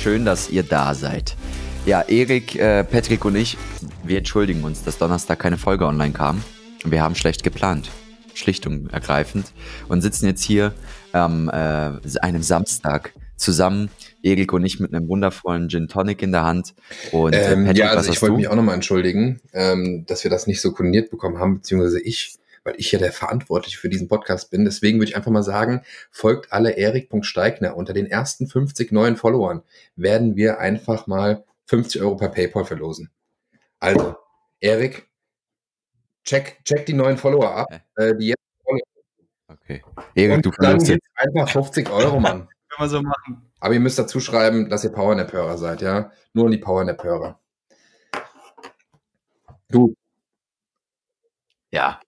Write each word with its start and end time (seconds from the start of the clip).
Schön, 0.00 0.24
dass 0.24 0.50
ihr 0.50 0.62
da 0.62 0.94
seid. 0.94 1.36
Ja, 1.86 2.02
Erik, 2.02 2.56
äh, 2.56 2.84
Patrick 2.84 3.24
und 3.24 3.36
ich, 3.36 3.56
wir 4.02 4.18
entschuldigen 4.18 4.62
uns, 4.64 4.82
dass 4.84 4.98
Donnerstag 4.98 5.38
keine 5.38 5.58
Folge 5.58 5.86
online 5.86 6.12
kam. 6.12 6.42
Wir 6.84 7.02
haben 7.02 7.14
schlecht 7.14 7.42
geplant, 7.42 7.90
schlicht 8.34 8.66
und 8.66 8.92
ergreifend, 8.92 9.52
und 9.88 10.02
sitzen 10.02 10.26
jetzt 10.26 10.42
hier 10.42 10.74
am 11.12 11.50
ähm, 11.52 12.00
äh, 12.04 12.18
einem 12.20 12.42
Samstag 12.42 13.12
zusammen, 13.36 13.90
Erik 14.22 14.52
und 14.52 14.64
ich 14.64 14.80
mit 14.80 14.94
einem 14.94 15.08
wundervollen 15.08 15.68
Gin 15.68 15.88
Tonic 15.88 16.22
in 16.22 16.32
der 16.32 16.44
Hand. 16.44 16.74
Und, 17.12 17.34
äh, 17.34 17.52
ähm, 17.52 17.64
Patrick, 17.64 17.78
ja, 17.78 17.90
also 17.90 18.10
ich 18.10 18.20
wollte 18.22 18.36
mich 18.36 18.48
auch 18.48 18.56
nochmal 18.56 18.74
entschuldigen, 18.74 19.40
ähm, 19.52 20.04
dass 20.06 20.24
wir 20.24 20.30
das 20.30 20.46
nicht 20.46 20.60
so 20.60 20.72
koordiniert 20.72 21.10
bekommen 21.10 21.38
haben, 21.38 21.56
beziehungsweise 21.56 22.00
ich 22.00 22.36
weil 22.64 22.74
ich 22.78 22.90
ja 22.90 22.98
der 22.98 23.12
Verantwortliche 23.12 23.78
für 23.78 23.88
diesen 23.88 24.08
Podcast 24.08 24.50
bin. 24.50 24.64
Deswegen 24.64 24.98
würde 24.98 25.10
ich 25.10 25.16
einfach 25.16 25.30
mal 25.30 25.42
sagen, 25.42 25.82
folgt 26.10 26.52
alle 26.52 26.72
Erik.Steigner. 26.72 27.76
Unter 27.76 27.92
den 27.92 28.06
ersten 28.06 28.46
50 28.46 28.90
neuen 28.90 29.16
Followern 29.16 29.62
werden 29.94 30.34
wir 30.34 30.58
einfach 30.58 31.06
mal 31.06 31.44
50 31.66 32.02
Euro 32.02 32.16
per 32.16 32.30
PayPal 32.30 32.64
verlosen. 32.64 33.10
Also, 33.78 34.16
Erik, 34.60 35.08
check, 36.24 36.64
check 36.64 36.86
die 36.86 36.94
neuen 36.94 37.18
Follower 37.18 37.54
ab, 37.54 37.68
äh, 37.96 38.14
die 38.16 38.28
jetzt 38.28 38.38
Okay. 39.46 39.82
Erik, 40.14 40.42
du 40.42 40.50
dann 40.58 40.80
jetzt 40.80 41.06
einfach 41.14 41.48
50 41.48 41.90
Euro, 41.90 42.18
Mann. 42.18 42.48
Können 42.68 42.78
wir 42.78 42.88
so 42.88 43.02
machen. 43.02 43.50
Aber 43.60 43.72
ihr 43.72 43.80
müsst 43.80 43.98
dazu 43.98 44.20
schreiben, 44.20 44.68
dass 44.68 44.84
ihr 44.84 44.90
Powernap-Hörer 44.90 45.58
seid, 45.58 45.80
ja? 45.80 46.10
Nur 46.32 46.50
die 46.50 46.58
Powernap-Hörer. 46.58 47.38
Du. 49.68 49.94
Ja, 51.70 52.00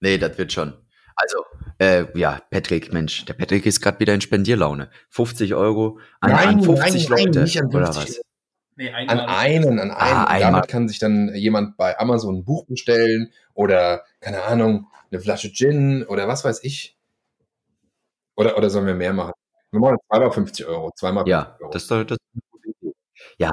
Nee, 0.00 0.18
das 0.18 0.38
wird 0.38 0.52
schon. 0.52 0.74
Also, 1.16 1.44
äh, 1.78 2.06
ja, 2.18 2.40
Patrick, 2.50 2.92
Mensch, 2.92 3.24
der 3.24 3.34
Patrick 3.34 3.66
ist 3.66 3.80
gerade 3.80 3.98
wieder 3.98 4.14
in 4.14 4.20
Spendierlaune. 4.20 4.90
50 5.10 5.54
Euro 5.54 5.98
an, 6.20 6.30
nein, 6.30 6.48
an 6.48 6.62
50 6.62 7.08
nein, 7.08 7.18
Leute, 7.18 7.30
nein, 7.38 7.44
nicht 7.44 7.60
an 7.60 7.70
50. 7.70 7.76
oder 7.76 7.88
was? 7.88 8.20
Nee, 8.76 8.90
an 8.90 9.08
einen, 9.20 9.80
an 9.80 9.90
einen. 9.90 9.92
Ah, 9.92 10.38
Damit 10.38 10.68
kann 10.68 10.86
sich 10.86 11.00
dann 11.00 11.34
jemand 11.34 11.76
bei 11.76 11.98
Amazon 11.98 12.36
ein 12.36 12.44
Buch 12.44 12.64
bestellen 12.66 13.32
oder, 13.54 14.04
keine 14.20 14.44
Ahnung, 14.44 14.86
eine 15.10 15.20
Flasche 15.20 15.52
Gin 15.52 16.04
oder 16.04 16.28
was 16.28 16.44
weiß 16.44 16.62
ich. 16.62 16.96
Oder, 18.36 18.56
oder 18.56 18.70
sollen 18.70 18.86
wir 18.86 18.94
mehr 18.94 19.12
machen? 19.12 19.32
Wir 19.72 19.80
machen 19.80 19.96
zweimal 20.08 20.30
50 20.30 20.66
Euro. 20.66 20.92
Zweimal 20.94 21.24
50 21.24 21.30
ja, 21.30 21.56
Euro. 21.60 21.70
das 21.72 21.86
das. 21.88 22.18
Ja, 23.38 23.50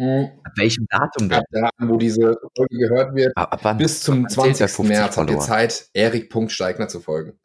hm. 0.00 0.30
Ab 0.44 0.52
welchem 0.56 0.86
Datum 0.88 1.28
denn? 1.28 1.38
Ab 1.40 1.44
Datum, 1.50 1.90
wo 1.90 1.98
diese 1.98 2.40
Folge 2.56 2.78
gehört 2.78 3.14
wird. 3.14 3.36
Ab, 3.36 3.52
ab 3.52 3.60
wann? 3.64 3.76
Bis 3.76 4.00
zum 4.00 4.26
20. 4.26 4.78
März 4.78 5.18
habt 5.18 5.28
ihr 5.28 5.38
Zeit, 5.40 5.90
Erik.Steigner 5.92 6.88
zu 6.88 7.00
folgen. 7.00 7.38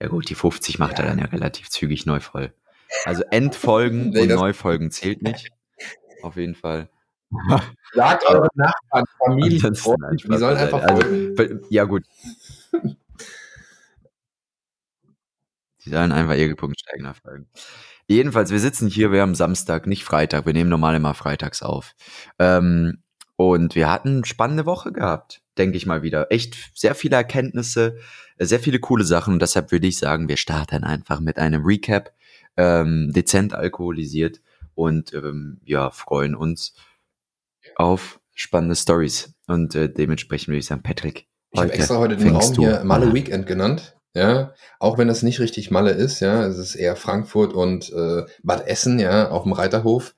Ja 0.00 0.08
gut, 0.08 0.30
die 0.30 0.34
50 0.34 0.78
macht 0.78 0.98
ja. 0.98 1.04
er 1.04 1.10
dann 1.10 1.18
ja 1.18 1.26
relativ 1.26 1.68
zügig 1.68 2.06
neu 2.06 2.20
voll. 2.20 2.54
Also 3.04 3.24
Endfolgen 3.30 4.08
nee, 4.14 4.22
und 4.22 4.28
Neufolgen 4.28 4.90
zählt 4.90 5.20
nicht. 5.20 5.50
Auf 6.22 6.36
jeden 6.36 6.54
Fall. 6.54 6.88
Sagt 7.92 8.24
eure 8.26 8.48
Nachbarn, 8.54 9.04
Familie, 9.18 9.60
die 9.70 10.38
sollen 10.38 10.56
einfach 10.56 10.82
folgen. 10.82 11.34
Also, 11.38 11.58
ja 11.68 11.84
gut. 11.84 12.04
Die 15.84 15.90
sollen 15.90 16.12
einfach 16.12 16.34
Erik.Steigner 16.34 17.12
folgen. 17.12 17.50
Jedenfalls, 18.06 18.50
wir 18.50 18.60
sitzen 18.60 18.88
hier, 18.88 19.12
wir 19.12 19.22
haben 19.22 19.34
Samstag, 19.34 19.86
nicht 19.86 20.04
Freitag. 20.04 20.46
Wir 20.46 20.52
nehmen 20.52 20.70
normal 20.70 20.94
immer 20.94 21.14
freitags 21.14 21.62
auf. 21.62 21.94
Ähm, 22.38 22.98
und 23.36 23.74
wir 23.74 23.90
hatten 23.90 24.16
eine 24.16 24.24
spannende 24.24 24.66
Woche 24.66 24.92
gehabt, 24.92 25.42
denke 25.58 25.76
ich 25.76 25.86
mal 25.86 26.02
wieder. 26.02 26.30
Echt 26.30 26.56
sehr 26.74 26.94
viele 26.94 27.16
Erkenntnisse, 27.16 27.98
sehr 28.38 28.60
viele 28.60 28.78
coole 28.78 29.04
Sachen. 29.04 29.34
Und 29.34 29.42
deshalb 29.42 29.72
würde 29.72 29.86
ich 29.86 29.98
sagen, 29.98 30.28
wir 30.28 30.36
starten 30.36 30.84
einfach 30.84 31.20
mit 31.20 31.38
einem 31.38 31.64
Recap, 31.64 32.12
ähm, 32.56 33.12
dezent 33.12 33.54
alkoholisiert 33.54 34.40
und 34.74 35.12
ähm, 35.14 35.60
ja, 35.64 35.90
freuen 35.90 36.34
uns 36.36 36.74
auf 37.76 38.20
spannende 38.34 38.76
Stories. 38.76 39.34
Und 39.46 39.74
äh, 39.74 39.92
dementsprechend 39.92 40.48
würde 40.48 40.58
ich 40.58 40.66
sagen, 40.66 40.82
Patrick. 40.82 41.26
Ich 41.50 41.60
habe 41.60 41.72
extra 41.72 41.98
heute 41.98 42.16
den 42.16 42.34
Raum 42.34 42.54
hier 42.54 42.82
Malle 42.84 43.12
Weekend 43.12 43.46
genannt. 43.46 43.93
Ja, 44.14 44.54
auch 44.78 44.96
wenn 44.96 45.08
das 45.08 45.22
nicht 45.22 45.40
richtig 45.40 45.72
Malle 45.72 45.90
ist, 45.90 46.20
ja, 46.20 46.46
es 46.46 46.56
ist 46.56 46.76
eher 46.76 46.94
Frankfurt 46.94 47.52
und 47.52 47.92
äh, 47.92 48.22
Bad 48.44 48.68
Essen, 48.68 49.00
ja, 49.00 49.30
auf 49.30 49.42
dem 49.42 49.52
Reiterhof. 49.52 50.14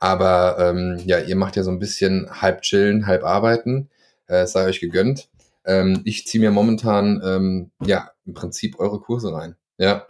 Aber 0.00 0.58
ähm, 0.60 1.00
ja, 1.04 1.18
ihr 1.18 1.34
macht 1.34 1.56
ja 1.56 1.62
so 1.62 1.70
ein 1.70 1.78
bisschen 1.78 2.28
halb 2.30 2.62
chillen, 2.62 3.06
halb 3.06 3.24
arbeiten. 3.24 3.88
Äh, 4.26 4.46
sei 4.46 4.66
euch 4.66 4.80
gegönnt. 4.80 5.28
Ähm, 5.64 6.02
ich 6.04 6.26
ziehe 6.26 6.42
mir 6.42 6.50
momentan 6.50 7.20
ähm, 7.24 7.70
ja 7.84 8.10
im 8.26 8.34
Prinzip 8.34 8.78
eure 8.78 9.00
Kurse 9.00 9.32
rein. 9.32 9.56
Ja. 9.78 10.06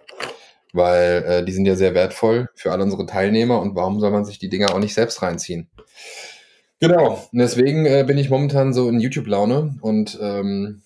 Weil 0.72 1.25
äh, 1.27 1.44
die 1.44 1.53
sind 1.53 1.65
ja 1.65 1.77
sehr 1.77 1.94
wertvoll 1.94 2.50
für 2.54 2.72
alle 2.72 2.84
unsere 2.84 3.06
Teilnehmer 3.06 3.60
und 3.60 3.75
warum 3.75 4.00
soll 4.00 4.10
man 4.10 4.25
sich 4.25 4.38
die 4.38 4.50
Dinger 4.50 4.75
auch 4.75 4.78
nicht 4.78 4.94
selbst 4.94 5.22
reinziehen? 5.22 5.71
Genau, 6.81 7.27
und 7.32 7.38
deswegen 7.38 7.87
äh, 7.87 8.04
bin 8.06 8.19
ich 8.19 8.31
momentan 8.31 8.75
so 8.75 8.88
in 8.88 9.00
YouTube-Laune 9.00 9.78
und 9.81 10.19
ähm, 10.21 10.82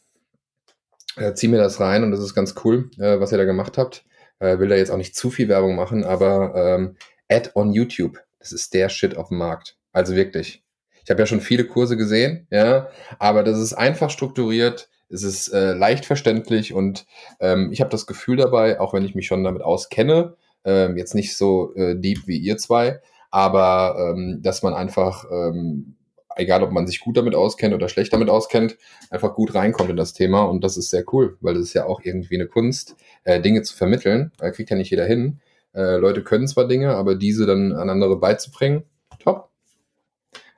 äh, 1.16 1.34
zieh 1.34 1.48
mir 1.48 1.58
das 1.58 1.80
rein 1.80 2.04
und 2.04 2.10
das 2.10 2.20
ist 2.20 2.34
ganz 2.34 2.54
cool, 2.64 2.90
äh, 2.98 3.20
was 3.20 3.32
ihr 3.32 3.38
da 3.38 3.44
gemacht 3.44 3.78
habt. 3.78 4.04
Äh, 4.38 4.58
will 4.58 4.68
da 4.68 4.76
jetzt 4.76 4.90
auch 4.90 4.96
nicht 4.96 5.14
zu 5.14 5.30
viel 5.30 5.48
Werbung 5.48 5.76
machen, 5.76 6.04
aber 6.04 6.54
ähm, 6.56 6.96
Ad 7.30 7.50
on 7.54 7.72
YouTube, 7.72 8.18
das 8.38 8.52
ist 8.52 8.74
der 8.74 8.88
Shit 8.88 9.16
auf 9.16 9.28
dem 9.28 9.38
Markt. 9.38 9.76
Also 9.92 10.14
wirklich. 10.14 10.62
Ich 11.04 11.10
habe 11.10 11.20
ja 11.20 11.26
schon 11.26 11.40
viele 11.40 11.64
Kurse 11.64 11.96
gesehen, 11.96 12.46
ja, 12.50 12.88
aber 13.18 13.42
das 13.42 13.58
ist 13.58 13.74
einfach 13.74 14.10
strukturiert, 14.10 14.88
es 15.08 15.22
ist 15.24 15.48
äh, 15.48 15.72
leicht 15.72 16.04
verständlich 16.04 16.72
und 16.72 17.06
ähm, 17.40 17.70
ich 17.72 17.80
habe 17.80 17.90
das 17.90 18.06
Gefühl 18.06 18.36
dabei, 18.36 18.80
auch 18.80 18.94
wenn 18.94 19.04
ich 19.04 19.14
mich 19.14 19.26
schon 19.26 19.44
damit 19.44 19.62
auskenne, 19.62 20.36
ähm, 20.64 20.96
jetzt 20.96 21.14
nicht 21.14 21.36
so 21.36 21.74
äh, 21.74 21.96
deep 21.96 22.26
wie 22.26 22.38
ihr 22.38 22.56
zwei, 22.56 23.00
aber 23.30 23.96
ähm, 23.98 24.40
dass 24.42 24.62
man 24.62 24.74
einfach 24.74 25.24
ähm, 25.30 25.96
egal 26.36 26.62
ob 26.62 26.70
man 26.72 26.86
sich 26.86 27.00
gut 27.00 27.16
damit 27.16 27.34
auskennt 27.34 27.74
oder 27.74 27.88
schlecht 27.88 28.12
damit 28.12 28.28
auskennt, 28.28 28.76
einfach 29.10 29.34
gut 29.34 29.54
reinkommt 29.54 29.90
in 29.90 29.96
das 29.96 30.12
Thema. 30.12 30.42
Und 30.42 30.62
das 30.64 30.76
ist 30.76 30.90
sehr 30.90 31.04
cool, 31.12 31.36
weil 31.40 31.54
das 31.54 31.64
ist 31.64 31.74
ja 31.74 31.86
auch 31.86 32.00
irgendwie 32.02 32.36
eine 32.36 32.46
Kunst, 32.46 32.96
äh, 33.24 33.40
Dinge 33.40 33.62
zu 33.62 33.76
vermitteln. 33.76 34.32
Da 34.38 34.50
kriegt 34.50 34.70
ja 34.70 34.76
nicht 34.76 34.90
jeder 34.90 35.04
hin. 35.04 35.40
Äh, 35.74 35.96
Leute 35.96 36.22
können 36.22 36.46
zwar 36.46 36.68
Dinge, 36.68 36.94
aber 36.94 37.14
diese 37.14 37.46
dann 37.46 37.72
an 37.72 37.90
andere 37.90 38.18
beizubringen, 38.18 38.84
top. 39.18 39.50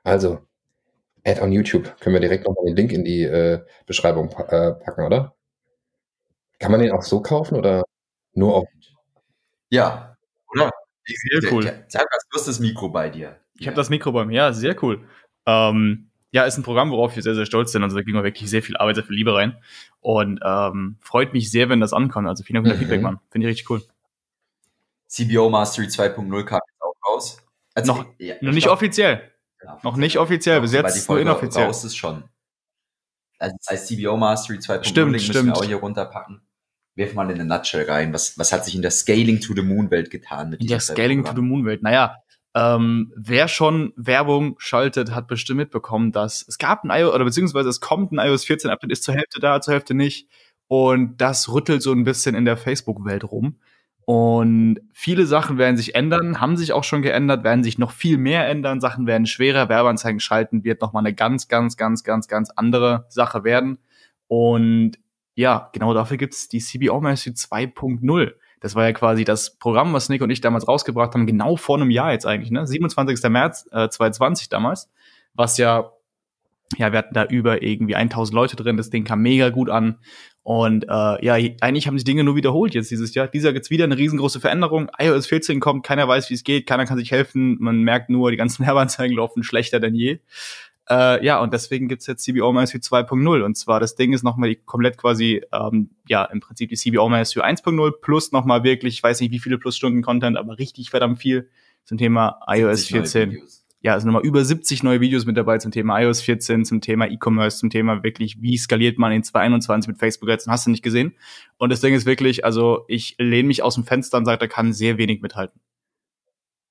Also, 0.02 0.40
Add 1.26 1.40
on 1.40 1.52
YouTube. 1.52 1.98
Können 2.00 2.14
wir 2.14 2.20
direkt 2.20 2.46
nochmal 2.46 2.66
den 2.66 2.76
Link 2.76 2.92
in 2.92 3.04
die 3.04 3.22
äh, 3.22 3.60
Beschreibung 3.86 4.28
pa 4.28 4.42
äh, 4.44 4.72
packen, 4.74 5.04
oder? 5.04 5.34
Kann 6.58 6.70
man 6.70 6.80
den 6.80 6.92
auch 6.92 7.02
so 7.02 7.22
kaufen 7.22 7.56
oder 7.56 7.84
nur 8.34 8.54
auf? 8.54 8.68
Ja, 9.70 10.16
oder? 10.52 10.70
Sehr 11.06 11.52
cool. 11.52 11.64
Sag 11.88 12.06
was, 12.10 12.24
du 12.30 12.38
hast 12.38 12.48
das 12.48 12.60
Mikro 12.60 12.88
bei 12.90 13.08
dir. 13.08 13.40
Ich 13.54 13.62
ja. 13.62 13.66
habe 13.68 13.76
das 13.76 13.90
Mikro 13.90 14.12
bei 14.12 14.24
mir, 14.24 14.34
ja, 14.34 14.52
sehr 14.52 14.82
cool. 14.82 15.06
Ähm, 15.46 16.10
ja, 16.30 16.44
ist 16.44 16.56
ein 16.56 16.64
Programm, 16.64 16.90
worauf 16.90 17.14
wir 17.14 17.22
sehr, 17.22 17.36
sehr 17.36 17.46
stolz 17.46 17.70
sind. 17.72 17.84
Also 17.84 17.96
da 17.96 18.02
ging 18.02 18.14
wir 18.14 18.24
wirklich 18.24 18.50
sehr 18.50 18.62
viel 18.62 18.76
Arbeit, 18.76 18.96
sehr 18.96 19.04
viel 19.04 19.14
Liebe 19.14 19.34
rein. 19.34 19.56
Und 20.00 20.40
ähm, 20.44 20.96
freut 21.00 21.32
mich 21.32 21.50
sehr, 21.50 21.68
wenn 21.68 21.80
das 21.80 21.92
ankommt. 21.92 22.26
Also 22.26 22.42
vielen 22.42 22.56
Dank 22.56 22.66
für 22.66 22.70
das 22.70 22.78
mhm. 22.78 22.82
Feedback, 22.82 23.02
Mann. 23.02 23.20
Finde 23.30 23.46
ich 23.46 23.52
richtig 23.52 23.70
cool. 23.70 23.82
CBO 25.06 25.48
Mastery 25.48 25.86
2.0 25.86 26.44
kam 26.44 26.60
jetzt 26.66 26.82
auch 26.82 26.94
raus. 27.08 27.38
Also, 27.74 27.92
noch, 27.92 28.06
ja, 28.18 28.34
noch 28.40 28.52
nicht 28.52 28.64
glaub, 28.64 28.74
offiziell. 28.74 29.30
Ja, 29.62 29.78
noch 29.82 29.96
nicht 29.96 30.18
offiziell, 30.18 30.60
bis 30.60 30.72
jetzt 30.72 31.08
nur 31.08 31.20
inoffiziell. 31.20 31.66
Raus 31.66 31.84
ist 31.84 31.96
schon. 31.96 32.24
Also 33.38 33.56
das 33.58 33.68
heißt 33.70 33.88
CBO 33.88 34.16
Mastery 34.16 34.58
2.0 34.58 34.84
stimmt, 34.84 35.12
müssen 35.12 35.32
stimmt. 35.32 35.46
wir 35.48 35.56
auch 35.56 35.64
hier 35.64 35.76
runterpacken. 35.76 36.40
Wirf 36.96 37.14
mal 37.14 37.30
in 37.30 37.40
eine 37.40 37.44
Nutshell 37.44 37.88
rein. 37.88 38.12
Was, 38.12 38.38
was 38.38 38.52
hat 38.52 38.64
sich 38.64 38.74
in 38.74 38.82
der 38.82 38.92
Scaling 38.92 39.40
to 39.40 39.54
the 39.54 39.62
Moon 39.62 39.90
Welt 39.90 40.10
getan? 40.10 40.50
Mit 40.50 40.60
in 40.60 40.68
der 40.68 40.80
Scaling 40.80 41.24
to 41.24 41.32
the 41.34 41.42
Moon 41.42 41.64
Welt. 41.64 41.82
Naja, 41.82 42.16
ähm, 42.54 43.12
wer 43.16 43.48
schon 43.48 43.92
Werbung 43.96 44.54
schaltet, 44.58 45.12
hat 45.14 45.26
bestimmt 45.26 45.58
mitbekommen, 45.58 46.12
dass 46.12 46.44
es 46.46 46.58
gab 46.58 46.84
ein 46.84 46.90
iOS, 46.90 47.14
oder 47.14 47.24
beziehungsweise 47.24 47.68
es 47.68 47.80
kommt 47.80 48.12
ein 48.12 48.18
iOS 48.18 48.44
14 48.44 48.70
Update, 48.70 48.92
ist 48.92 49.02
zur 49.02 49.14
Hälfte 49.14 49.40
da, 49.40 49.60
zur 49.60 49.74
Hälfte 49.74 49.94
nicht. 49.94 50.28
Und 50.68 51.20
das 51.20 51.52
rüttelt 51.52 51.82
so 51.82 51.92
ein 51.92 52.04
bisschen 52.04 52.34
in 52.34 52.44
der 52.44 52.56
Facebook-Welt 52.56 53.24
rum. 53.24 53.56
Und 54.06 54.80
viele 54.92 55.26
Sachen 55.26 55.58
werden 55.58 55.76
sich 55.76 55.94
ändern, 55.94 56.40
haben 56.40 56.56
sich 56.56 56.72
auch 56.72 56.84
schon 56.84 57.02
geändert, 57.02 57.42
werden 57.42 57.64
sich 57.64 57.78
noch 57.78 57.90
viel 57.90 58.18
mehr 58.18 58.46
ändern. 58.48 58.80
Sachen 58.80 59.06
werden 59.06 59.26
schwerer. 59.26 59.68
Werbeanzeigen 59.68 60.20
schalten 60.20 60.62
wird 60.62 60.80
nochmal 60.80 61.00
eine 61.00 61.14
ganz, 61.14 61.48
ganz, 61.48 61.76
ganz, 61.76 62.04
ganz, 62.04 62.28
ganz 62.28 62.50
andere 62.50 63.06
Sache 63.08 63.44
werden. 63.44 63.78
Und 64.28 64.98
ja, 65.34 65.70
genau 65.72 65.94
dafür 65.94 66.18
gibt's 66.18 66.48
die 66.48 66.60
CBO 66.60 67.00
Mastery 67.00 67.34
2.0. 67.34 68.34
Das 68.60 68.74
war 68.74 68.84
ja 68.84 68.92
quasi 68.92 69.24
das 69.24 69.56
Programm, 69.58 69.92
was 69.92 70.08
Nick 70.08 70.22
und 70.22 70.30
ich 70.30 70.40
damals 70.40 70.66
rausgebracht 70.66 71.14
haben, 71.14 71.26
genau 71.26 71.56
vor 71.56 71.76
einem 71.76 71.90
Jahr 71.90 72.12
jetzt 72.12 72.26
eigentlich, 72.26 72.50
ne? 72.50 72.66
27. 72.66 73.22
März 73.30 73.68
äh, 73.72 73.88
2020 73.88 74.48
damals, 74.48 74.90
was 75.34 75.58
ja 75.58 75.90
ja, 76.78 76.92
wir 76.92 76.98
hatten 76.98 77.14
da 77.14 77.24
über 77.24 77.62
irgendwie 77.62 77.94
1000 77.94 78.34
Leute 78.34 78.56
drin, 78.56 78.76
das 78.76 78.90
Ding 78.90 79.04
kam 79.04 79.22
mega 79.22 79.50
gut 79.50 79.70
an. 79.70 79.98
Und 80.42 80.84
äh, 80.84 81.24
ja, 81.24 81.34
eigentlich 81.34 81.86
haben 81.86 81.96
die 81.96 82.04
Dinge 82.04 82.24
nur 82.24 82.36
wiederholt 82.36 82.74
jetzt 82.74 82.90
dieses 82.90 83.14
Jahr. 83.14 83.28
Dieser 83.28 83.52
gibt's 83.52 83.70
wieder 83.70 83.84
eine 83.84 83.96
riesengroße 83.96 84.40
Veränderung. 84.40 84.90
iOS 84.98 85.26
14 85.26 85.60
kommt, 85.60 85.86
keiner 85.86 86.06
weiß, 86.06 86.28
wie 86.30 86.34
es 86.34 86.44
geht, 86.44 86.66
keiner 86.66 86.84
kann 86.84 86.98
sich 86.98 87.12
helfen. 87.12 87.56
Man 87.60 87.82
merkt 87.82 88.10
nur, 88.10 88.30
die 88.30 88.36
ganzen 88.36 88.64
Werbeanzeigen 88.66 89.16
laufen 89.16 89.42
schlechter 89.42 89.80
denn 89.80 89.94
je. 89.94 90.18
Äh, 90.88 91.24
ja, 91.24 91.40
und 91.40 91.52
deswegen 91.54 91.88
gibt's 91.88 92.06
jetzt 92.06 92.24
CBO 92.24 92.52
MySU 92.52 92.78
2.0. 92.78 93.42
Und 93.42 93.56
zwar 93.56 93.80
das 93.80 93.94
Ding 93.94 94.12
ist 94.12 94.22
nochmal 94.22 94.50
die 94.50 94.56
komplett 94.56 94.98
quasi, 94.98 95.42
ähm, 95.52 95.90
ja, 96.08 96.24
im 96.24 96.40
Prinzip 96.40 96.70
die 96.70 96.76
CBO 96.76 97.08
MySU 97.08 97.40
1.0 97.40 97.92
plus 98.00 98.32
nochmal 98.32 98.64
wirklich, 98.64 98.94
ich 98.94 99.02
weiß 99.02 99.20
nicht 99.20 99.30
wie 99.30 99.38
viele 99.38 99.58
Plusstunden 99.58 100.02
Content, 100.02 100.36
aber 100.36 100.58
richtig 100.58 100.90
verdammt 100.90 101.18
viel 101.18 101.48
zum 101.84 101.98
Thema 101.98 102.40
iOS 102.46 102.86
14 102.86 103.42
ja, 103.84 103.92
also 103.92 104.06
nochmal 104.06 104.24
über 104.24 104.42
70 104.42 104.82
neue 104.82 105.02
Videos 105.02 105.26
mit 105.26 105.36
dabei 105.36 105.58
zum 105.58 105.70
Thema 105.70 106.00
iOS 106.00 106.22
14, 106.22 106.64
zum 106.64 106.80
Thema 106.80 107.06
E-Commerce, 107.06 107.58
zum 107.58 107.68
Thema 107.68 108.02
wirklich, 108.02 108.40
wie 108.40 108.56
skaliert 108.56 108.98
man 108.98 109.12
in 109.12 109.22
2021 109.22 109.88
mit 109.88 109.98
Facebook 109.98 110.30
jetzt, 110.30 110.48
hast 110.48 110.64
du 110.64 110.70
nicht 110.70 110.82
gesehen. 110.82 111.12
Und 111.58 111.68
das 111.68 111.82
Ding 111.82 111.92
ist 111.92 112.06
wirklich, 112.06 112.46
also 112.46 112.86
ich 112.88 113.14
lehne 113.18 113.46
mich 113.46 113.62
aus 113.62 113.74
dem 113.74 113.84
Fenster 113.84 114.16
und 114.16 114.24
sage, 114.24 114.38
da 114.38 114.46
kann 114.46 114.72
sehr 114.72 114.96
wenig 114.96 115.20
mithalten. 115.20 115.60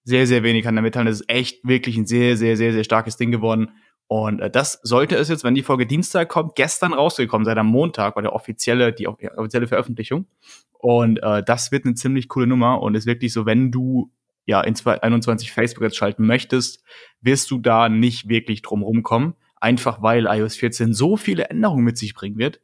Sehr, 0.04 0.26
sehr 0.26 0.42
wenig 0.42 0.64
kann 0.64 0.76
da 0.76 0.82
mithalten. 0.82 1.06
Das 1.06 1.22
ist 1.22 1.30
echt 1.30 1.64
wirklich 1.64 1.98
ein 1.98 2.08
sehr, 2.08 2.36
sehr, 2.36 2.58
sehr, 2.58 2.74
sehr 2.74 2.84
starkes 2.84 3.16
Ding 3.16 3.30
geworden. 3.30 3.70
Und 4.08 4.40
äh, 4.40 4.50
das 4.50 4.80
sollte 4.84 5.16
es 5.16 5.30
jetzt, 5.30 5.44
wenn 5.44 5.56
die 5.56 5.64
Folge 5.64 5.86
Dienstag 5.88 6.30
kommt, 6.30 6.56
gestern 6.56 6.94
rausgekommen 6.94 7.46
sein, 7.46 7.58
am 7.58 7.68
Montag 7.68 8.16
war 8.16 8.22
der 8.22 8.34
offizielle, 8.34 8.94
die 8.94 9.08
offizielle 9.08 9.68
Veröffentlichung. 9.68 10.28
Und 10.78 11.18
äh, 11.24 11.44
das 11.44 11.72
wird 11.72 11.86
eine 11.86 11.96
ziemlich 11.96 12.28
coole 12.28 12.48
Nummer 12.48 12.82
und 12.82 12.96
ist 12.96 13.06
wirklich 13.06 13.34
so, 13.34 13.46
wenn 13.46 13.72
du 13.72 14.12
ja 14.46 14.62
in 14.62 14.76
2021 14.76 15.52
Facebook 15.52 15.84
jetzt 15.84 15.96
schalten 15.96 16.26
möchtest, 16.26 16.84
wirst 17.22 17.50
du 17.52 17.58
da 17.58 17.90
nicht 17.90 18.28
wirklich 18.28 18.62
drum 18.62 18.84
rumkommen. 18.84 19.36
Einfach 19.56 20.02
weil 20.02 20.26
iOS 20.26 20.58
14 20.58 20.94
so 20.94 21.16
viele 21.16 21.46
Änderungen 21.46 21.86
mit 21.86 21.98
sich 21.98 22.14
bringen 22.14 22.38
wird. 22.38 22.60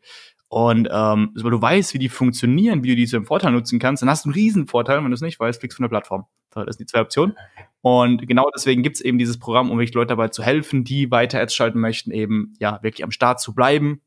Und 0.50 0.90
ähm, 0.92 1.32
weil 1.36 1.52
du 1.52 1.62
weißt, 1.62 1.94
wie 1.94 2.00
die 2.00 2.10
funktionieren, 2.10 2.84
wie 2.84 2.90
du 2.90 2.96
diese 2.96 3.18
im 3.18 3.26
Vorteil 3.26 3.52
nutzen 3.52 3.80
kannst, 3.80 4.02
dann 4.02 4.10
hast 4.10 4.26
du 4.26 4.30
einen 4.30 4.34
riesen 4.34 4.68
Vorteil, 4.68 4.98
wenn 4.98 5.12
du 5.12 5.16
es 5.16 5.22
nicht 5.22 5.40
weißt, 5.40 5.60
klickst 5.60 5.78
von 5.78 5.84
der 5.84 5.90
Plattform. 5.90 6.26
Das 6.52 6.76
sind 6.76 6.80
die 6.80 6.86
zwei 6.92 7.02
Optionen. 7.02 7.38
Und 7.82 8.28
genau 8.28 8.50
deswegen 8.54 8.84
gibt's 8.84 9.02
eben 9.02 9.18
dieses 9.18 9.40
Programm, 9.40 9.72
um 9.72 9.78
wirklich 9.78 9.94
Leute 9.94 10.10
dabei 10.10 10.28
zu 10.30 10.44
helfen, 10.44 10.84
die 10.84 11.12
weiter 11.12 11.40
Ads 11.40 11.56
schalten 11.56 11.80
möchten, 11.80 12.12
eben 12.12 12.54
ja 12.60 12.80
wirklich 12.82 13.04
am 13.04 13.12
Start 13.12 13.40
zu 13.40 13.54
bleiben, 13.54 14.02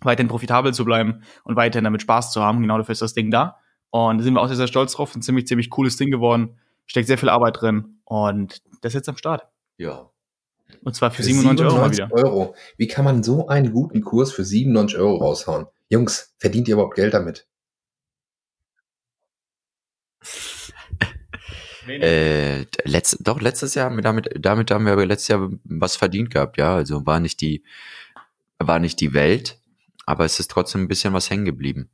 weiterhin 0.00 0.28
profitabel 0.28 0.74
zu 0.74 0.84
bleiben 0.84 1.22
und 1.44 1.56
weiterhin 1.56 1.84
damit 1.84 2.02
Spaß 2.02 2.32
zu 2.32 2.42
haben. 2.42 2.60
Genau 2.60 2.78
dafür 2.78 2.92
ist 2.92 3.02
das 3.02 3.14
Ding 3.14 3.30
da. 3.30 3.58
Und 3.90 4.18
da 4.18 4.24
sind 4.24 4.34
wir 4.34 4.40
auch 4.40 4.48
sehr, 4.48 4.56
sehr 4.56 4.66
stolz 4.66 4.92
drauf. 4.92 5.14
Ein 5.14 5.22
ziemlich, 5.22 5.46
ziemlich 5.46 5.70
cooles 5.70 5.96
Ding 5.96 6.10
geworden 6.10 6.58
steckt 6.86 7.06
sehr 7.06 7.18
viel 7.18 7.28
Arbeit 7.28 7.60
drin 7.60 8.00
und 8.04 8.62
das 8.80 8.90
ist 8.90 8.94
jetzt 8.94 9.08
am 9.08 9.16
Start. 9.16 9.46
Ja. 9.76 10.10
Und 10.82 10.94
zwar 10.94 11.10
für, 11.10 11.18
für 11.18 11.24
97, 11.24 11.66
97 11.66 11.66
Euro 11.66 11.80
mal 11.80 11.92
wieder. 11.92 12.12
Euro. 12.12 12.54
Wie 12.76 12.88
kann 12.88 13.04
man 13.04 13.22
so 13.22 13.48
einen 13.48 13.72
guten 13.72 14.02
Kurs 14.02 14.32
für 14.32 14.44
97 14.44 14.98
Euro 14.98 15.16
raushauen? 15.16 15.66
Jungs, 15.88 16.34
verdient 16.38 16.68
ihr 16.68 16.74
überhaupt 16.74 16.96
Geld 16.96 17.14
damit? 17.14 17.46
Äh, 21.88 22.66
letzt, 22.84 23.18
doch, 23.20 23.40
letztes 23.40 23.74
Jahr, 23.74 23.94
damit, 24.00 24.30
damit 24.38 24.70
haben 24.70 24.86
wir 24.86 24.96
letztes 25.06 25.28
Jahr 25.28 25.50
was 25.64 25.96
verdient 25.96 26.30
gehabt, 26.30 26.58
ja. 26.58 26.74
Also 26.74 27.06
war 27.06 27.20
nicht 27.20 27.40
die, 27.40 27.62
war 28.58 28.78
nicht 28.78 29.00
die 29.00 29.14
Welt, 29.14 29.58
aber 30.06 30.24
es 30.24 30.40
ist 30.40 30.50
trotzdem 30.50 30.82
ein 30.82 30.88
bisschen 30.88 31.12
was 31.12 31.30
hängen 31.30 31.44
geblieben. 31.44 31.90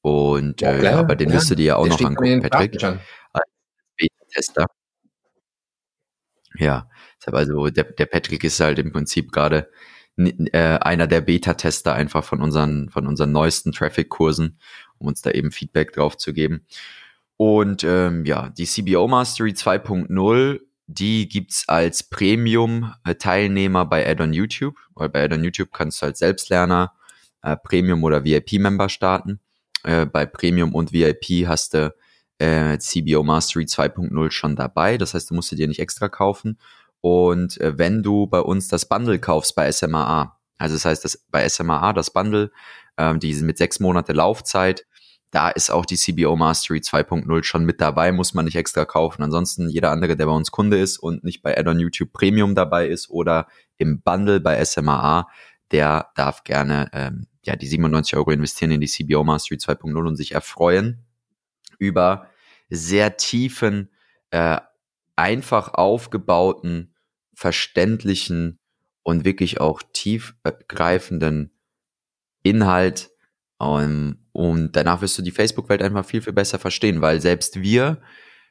Und 0.00 0.60
ja, 0.60 0.72
äh, 0.72 0.88
aber 0.88 1.16
den 1.16 1.28
ja, 1.28 1.36
müsst 1.36 1.50
ihr 1.50 1.56
dir 1.56 1.64
ja 1.66 1.76
auch 1.76 1.86
noch 1.86 2.00
angucken, 2.00 2.42
Patrick. 2.42 2.78
Tester. 4.32 4.66
Ja, 6.58 6.88
deshalb 7.18 7.36
also 7.36 7.68
der, 7.68 7.84
der 7.84 8.06
Patrick 8.06 8.44
ist 8.44 8.60
halt 8.60 8.78
im 8.78 8.92
Prinzip 8.92 9.32
gerade 9.32 9.70
äh, 10.16 10.78
einer 10.78 11.06
der 11.06 11.22
Beta-Tester 11.22 11.94
einfach 11.94 12.24
von 12.24 12.42
unseren, 12.42 12.90
von 12.90 13.06
unseren 13.06 13.32
neuesten 13.32 13.72
Traffic-Kursen, 13.72 14.58
um 14.98 15.06
uns 15.06 15.22
da 15.22 15.30
eben 15.30 15.50
Feedback 15.52 15.92
drauf 15.92 16.16
zu 16.16 16.32
geben. 16.32 16.66
Und 17.36 17.84
ähm, 17.84 18.24
ja, 18.24 18.50
die 18.50 18.66
CBO 18.66 19.08
Mastery 19.08 19.50
2.0, 19.50 20.60
die 20.86 21.28
gibt's 21.28 21.68
als 21.68 22.02
Premium-Teilnehmer 22.02 23.84
bei 23.86 24.08
Add-on 24.08 24.32
YouTube, 24.32 24.76
weil 24.94 25.08
bei 25.08 25.24
Add-on 25.24 25.44
YouTube 25.44 25.72
kannst 25.72 26.02
du 26.02 26.06
als 26.06 26.18
Selbstlerner 26.18 26.92
äh, 27.42 27.56
Premium- 27.56 28.04
oder 28.04 28.24
VIP-Member 28.24 28.88
starten. 28.88 29.40
Äh, 29.84 30.06
bei 30.06 30.26
Premium 30.26 30.74
und 30.74 30.92
VIP 30.92 31.46
hast 31.46 31.74
du 31.74 31.94
äh, 32.38 32.78
CBO 32.78 33.22
Mastery 33.22 33.64
2.0 33.64 34.30
schon 34.30 34.56
dabei. 34.56 34.98
Das 34.98 35.14
heißt, 35.14 35.30
du 35.30 35.34
musst 35.34 35.50
dir 35.52 35.68
nicht 35.68 35.80
extra 35.80 36.08
kaufen. 36.08 36.58
Und 37.00 37.60
äh, 37.60 37.76
wenn 37.78 38.02
du 38.02 38.26
bei 38.26 38.40
uns 38.40 38.68
das 38.68 38.88
Bundle 38.88 39.18
kaufst 39.18 39.54
bei 39.54 39.70
SMAA, 39.70 40.38
also 40.58 40.76
das 40.76 40.84
heißt, 40.84 41.04
dass 41.04 41.18
bei 41.30 41.48
SMAA 41.48 41.92
das 41.92 42.12
Bundle, 42.12 42.52
ähm, 42.96 43.18
die 43.18 43.34
mit 43.42 43.58
sechs 43.58 43.80
Monate 43.80 44.12
Laufzeit, 44.12 44.86
da 45.32 45.48
ist 45.48 45.70
auch 45.70 45.86
die 45.86 45.96
CBO 45.96 46.36
Mastery 46.36 46.80
2.0 46.80 47.42
schon 47.42 47.64
mit 47.64 47.80
dabei, 47.80 48.12
muss 48.12 48.34
man 48.34 48.44
nicht 48.44 48.56
extra 48.56 48.84
kaufen. 48.84 49.22
Ansonsten 49.22 49.70
jeder 49.70 49.90
andere, 49.90 50.14
der 50.14 50.26
bei 50.26 50.32
uns 50.32 50.50
Kunde 50.50 50.78
ist 50.78 50.98
und 50.98 51.24
nicht 51.24 51.42
bei 51.42 51.56
Add-on 51.56 51.80
YouTube 51.80 52.12
Premium 52.12 52.54
dabei 52.54 52.86
ist 52.86 53.08
oder 53.08 53.48
im 53.78 54.02
Bundle 54.02 54.40
bei 54.40 54.62
SMAA, 54.62 55.26
der 55.70 56.10
darf 56.16 56.44
gerne 56.44 56.90
ähm, 56.92 57.26
ja 57.42 57.56
die 57.56 57.66
97 57.66 58.14
Euro 58.16 58.30
investieren 58.30 58.72
in 58.72 58.82
die 58.82 58.88
CBO 58.88 59.24
Mastery 59.24 59.58
2.0 59.58 60.06
und 60.06 60.16
sich 60.16 60.32
erfreuen 60.32 61.06
über 61.78 62.28
sehr 62.68 63.16
tiefen, 63.16 63.88
äh, 64.30 64.60
einfach 65.16 65.72
aufgebauten, 65.72 66.94
verständlichen 67.32 68.58
und 69.02 69.24
wirklich 69.24 69.62
auch 69.62 69.80
tiefgreifenden 69.94 71.52
Inhalt. 72.42 73.11
Um, 73.62 74.16
und 74.32 74.72
danach 74.72 75.02
wirst 75.02 75.16
du 75.18 75.22
die 75.22 75.30
Facebook-Welt 75.30 75.82
einfach 75.82 76.04
viel, 76.04 76.20
viel 76.20 76.32
besser 76.32 76.58
verstehen, 76.58 77.00
weil 77.00 77.20
selbst 77.20 77.62
wir, 77.62 78.00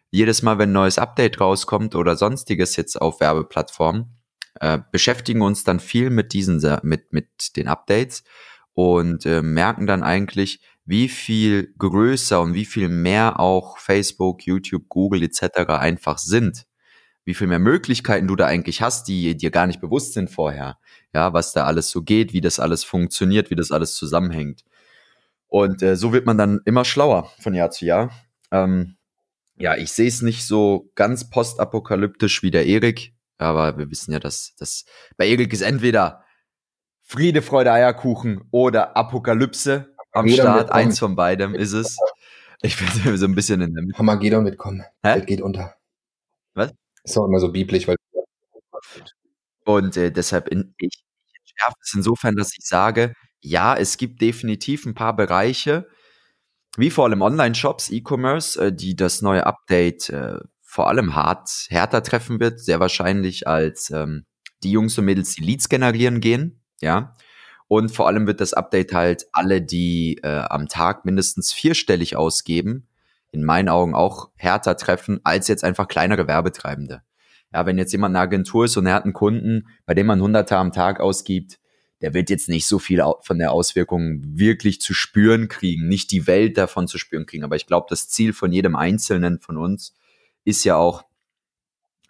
jedes 0.10 0.42
Mal, 0.42 0.58
wenn 0.58 0.70
ein 0.70 0.74
neues 0.74 0.98
Update 0.98 1.42
rauskommt 1.42 1.96
oder 1.96 2.16
sonstiges 2.16 2.78
jetzt 2.78 2.96
auf 2.96 3.20
Werbeplattformen, 3.20 4.06
äh, 4.62 4.80
beschäftigen 4.92 5.42
uns 5.42 5.66
dann 5.66 5.82
viel 5.82 6.12
mit 6.12 6.32
diesen, 6.32 6.62
mit, 6.84 7.12
mit 7.12 7.58
den 7.58 7.68
Updates 7.68 8.24
und 8.72 9.26
äh, 9.26 9.42
merken 9.42 9.86
dann 9.86 10.02
eigentlich, 10.02 10.62
wie 10.86 11.10
viel 11.10 11.74
größer 11.78 12.40
und 12.40 12.54
wie 12.54 12.66
viel 12.66 12.88
mehr 12.88 13.38
auch 13.40 13.80
Facebook, 13.80 14.46
YouTube, 14.46 14.88
Google 14.88 15.24
etc. 15.24 15.68
einfach 15.68 16.20
sind. 16.20 16.66
Wie 17.26 17.34
viel 17.34 17.48
mehr 17.48 17.60
Möglichkeiten 17.60 18.28
du 18.28 18.38
da 18.38 18.46
eigentlich 18.46 18.82
hast, 18.82 19.10
die 19.10 19.36
dir 19.36 19.52
gar 19.52 19.68
nicht 19.68 19.82
bewusst 19.82 20.14
sind 20.14 20.30
vorher. 20.30 20.78
Ja, 21.14 21.34
was 21.34 21.52
da 21.52 21.66
alles 21.66 21.90
so 21.90 22.02
geht, 22.02 22.32
wie 22.32 22.42
das 22.42 22.60
alles 22.60 22.86
funktioniert, 22.86 23.50
wie 23.52 23.56
das 23.56 23.72
alles 23.72 23.96
zusammenhängt. 23.96 24.64
Und 25.52 25.84
äh, 25.84 25.98
so 25.98 26.14
wird 26.14 26.26
man 26.26 26.38
dann 26.38 26.62
immer 26.64 26.86
schlauer 26.86 27.30
von 27.42 27.54
Jahr 27.54 27.72
zu 27.72 27.86
Jahr. 27.86 28.10
Ähm, 28.52 28.96
ja, 29.58 29.76
ich 29.76 29.92
sehe 29.92 30.08
es 30.08 30.22
nicht 30.22 30.48
so 30.48 30.90
ganz 30.96 31.30
postapokalyptisch 31.30 32.42
wie 32.42 32.52
der 32.52 32.66
Erik, 32.66 33.14
aber 33.38 33.78
wir 33.78 33.92
wissen 33.92 34.14
ja, 34.14 34.20
dass 34.20 34.56
das 34.58 34.86
bei 35.18 35.28
Erik 35.28 35.52
ist 35.52 35.62
entweder 35.62 36.24
Friede, 37.02 37.42
Freude, 37.42 37.74
Eierkuchen 37.74 38.48
oder 38.52 38.96
Apokalypse 38.96 39.94
am 40.14 40.30
Start. 40.30 40.72
Eins 40.72 41.00
von 41.00 41.18
beidem 41.18 41.54
ist 41.54 41.74
es. 41.74 41.98
Ich 42.62 42.78
bin 42.78 42.88
so 43.18 43.26
ein 43.26 43.36
bisschen 43.36 43.60
in 43.60 43.74
der 43.74 43.84
Mitte. 43.84 44.00
Hamagedon 44.00 44.46
mitkommen. 44.46 44.86
Hä? 45.04 45.16
Welt 45.16 45.28
geht 45.28 45.42
unter. 45.42 45.76
Was? 46.54 46.72
Ist 47.04 47.18
auch 47.18 47.26
immer 47.26 47.40
so 47.42 47.52
biblisch, 47.52 47.90
weil. 47.90 47.98
Und 49.66 49.98
äh, 49.98 50.14
deshalb, 50.14 50.48
in, 50.48 50.74
ich, 50.78 51.04
ich 51.28 51.40
entschärfe 51.40 51.76
es 51.82 51.94
insofern, 51.94 52.38
dass 52.38 52.58
ich 52.58 52.66
sage, 52.66 53.14
ja, 53.42 53.76
es 53.76 53.98
gibt 53.98 54.22
definitiv 54.22 54.86
ein 54.86 54.94
paar 54.94 55.16
Bereiche, 55.16 55.88
wie 56.78 56.90
vor 56.90 57.06
allem 57.06 57.22
Online-Shops, 57.22 57.90
E-Commerce, 57.90 58.68
äh, 58.68 58.74
die 58.74 58.96
das 58.96 59.22
neue 59.22 59.46
Update 59.46 60.10
äh, 60.10 60.40
vor 60.62 60.88
allem 60.88 61.16
hart, 61.16 61.50
härter 61.70 62.02
treffen 62.02 62.40
wird, 62.40 62.62
sehr 62.62 62.80
wahrscheinlich 62.80 63.48
als 63.48 63.90
ähm, 63.90 64.26
die 64.64 64.72
Jungs 64.72 64.98
und 64.98 65.06
Mädels, 65.06 65.36
die 65.36 65.44
Leads 65.44 65.68
generieren 65.68 66.22
gehen, 66.22 66.62
ja. 66.80 67.14
Und 67.68 67.90
vor 67.90 68.08
allem 68.08 68.28
wird 68.28 68.42
das 68.42 68.54
Update 68.54 68.94
halt 68.94 69.26
alle, 69.32 69.62
die 69.62 70.20
äh, 70.24 70.44
am 70.50 70.68
Tag 70.68 71.06
mindestens 71.06 71.54
vierstellig 71.54 72.18
ausgeben, 72.18 72.88
in 73.32 73.46
meinen 73.46 73.70
Augen 73.70 73.96
auch 73.96 74.30
härter 74.36 74.76
treffen 74.76 75.22
als 75.24 75.48
jetzt 75.48 75.64
einfach 75.64 75.88
kleinere 75.88 76.28
Werbetreibende. 76.28 77.02
Ja, 77.54 77.66
wenn 77.66 77.78
jetzt 77.78 77.94
jemand 77.94 78.16
eine 78.16 78.24
Agentur 78.24 78.66
ist 78.66 78.76
und 78.76 78.86
er 78.88 78.94
hat 78.94 79.06
einen 79.06 79.14
Kunden, 79.14 79.68
bei 79.86 79.94
dem 79.94 80.06
man 80.06 80.22
Hunderter 80.22 80.58
am 80.58 80.74
Tag 80.74 81.00
ausgibt, 81.00 81.61
der 82.02 82.14
wird 82.14 82.30
jetzt 82.30 82.50
nicht 82.50 82.68
so 82.68 82.80
viel 82.80 83.04
von 83.22 83.38
der 83.38 83.52
Auswirkung 83.52 84.22
wirklich 84.24 84.82
zu 84.82 84.94
spüren 84.94 85.48
kriegen, 85.48 85.88
nicht 85.88 86.12
die 86.12 86.28
Welt 86.28 86.58
davon 86.58 86.88
zu 86.88 86.98
spüren 86.98 87.26
kriegen. 87.26 87.44
Aber 87.44 87.56
ich 87.56 87.68
glaube, 87.68 87.88
das 87.90 88.10
Ziel 88.10 88.34
von 88.34 88.52
jedem 88.52 88.76
Einzelnen 88.76 89.40
von 89.40 89.58
uns 89.58 89.96
ist 90.44 90.64
ja 90.64 90.76
auch, 90.76 91.04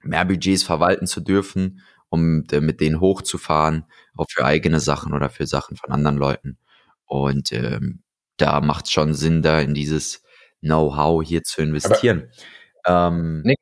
mehr 0.03 0.25
Budgets 0.25 0.63
verwalten 0.63 1.05
zu 1.05 1.21
dürfen 1.21 1.81
um 2.11 2.43
mit 2.51 2.81
denen 2.81 2.99
hochzufahren, 2.99 3.85
auch 4.17 4.25
für 4.29 4.43
eigene 4.43 4.81
Sachen 4.81 5.13
oder 5.13 5.29
für 5.29 5.47
Sachen 5.47 5.77
von 5.77 5.91
anderen 5.91 6.17
Leuten. 6.17 6.57
Und 7.05 7.53
ähm, 7.53 8.03
da 8.35 8.59
macht 8.59 8.85
es 8.85 8.91
schon 8.91 9.13
Sinn, 9.13 9.41
da 9.41 9.61
in 9.61 9.73
dieses 9.73 10.21
Know-how 10.59 11.23
hier 11.23 11.43
zu 11.43 11.61
investieren. 11.61 12.29
Ähm, 12.85 13.43
nee. 13.43 13.55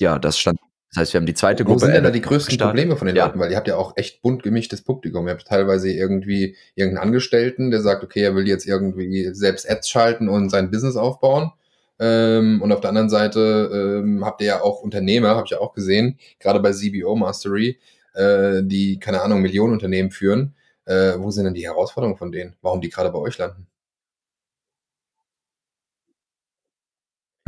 Ja, 0.00 0.18
das 0.18 0.40
stand. 0.40 0.58
Das 0.90 1.02
heißt, 1.02 1.12
wir 1.12 1.20
haben 1.20 1.26
die 1.26 1.34
zweite 1.34 1.64
Gruppe. 1.64 1.82
Wo 1.82 1.84
sind 1.84 1.94
denn 1.94 2.04
da 2.04 2.10
die 2.10 2.22
größten 2.22 2.50
gestartet? 2.50 2.70
Probleme 2.72 2.96
von 2.96 3.06
den 3.06 3.16
ja. 3.16 3.26
Leuten? 3.26 3.38
Weil 3.38 3.50
ihr 3.50 3.56
habt 3.56 3.68
ja 3.68 3.76
auch 3.76 3.92
echt 3.96 4.22
bunt 4.22 4.42
gemischtes 4.42 4.82
Publikum. 4.82 5.26
Ihr 5.26 5.32
habt 5.32 5.46
teilweise 5.46 5.90
irgendwie 5.90 6.56
irgendeinen 6.74 7.08
Angestellten, 7.08 7.70
der 7.70 7.82
sagt, 7.82 8.02
okay, 8.02 8.22
er 8.22 8.34
will 8.34 8.48
jetzt 8.48 8.66
irgendwie 8.66 9.34
selbst 9.34 9.70
Ads 9.70 9.88
schalten 9.88 10.28
und 10.28 10.48
sein 10.48 10.70
Business 10.70 10.96
aufbauen. 10.96 11.52
Ähm, 12.00 12.62
und 12.62 12.72
auf 12.72 12.80
der 12.80 12.90
anderen 12.90 13.10
Seite 13.10 14.00
ähm, 14.02 14.24
habt 14.24 14.40
ihr 14.40 14.46
ja 14.46 14.62
auch 14.62 14.80
Unternehmer, 14.80 15.30
habe 15.30 15.44
ich 15.44 15.50
ja 15.50 15.60
auch 15.60 15.74
gesehen, 15.74 16.18
gerade 16.38 16.60
bei 16.60 16.72
CBO 16.72 17.16
Mastery, 17.16 17.78
äh, 18.14 18.62
die, 18.62 18.98
keine 18.98 19.20
Ahnung, 19.20 19.42
Millionen 19.42 19.74
Unternehmen 19.74 20.10
führen. 20.10 20.54
Äh, 20.86 21.18
wo 21.18 21.30
sind 21.30 21.44
denn 21.44 21.54
die 21.54 21.66
Herausforderungen 21.66 22.16
von 22.16 22.32
denen? 22.32 22.56
Warum 22.62 22.80
die 22.80 22.88
gerade 22.88 23.10
bei 23.10 23.18
euch 23.18 23.36
landen? 23.36 23.67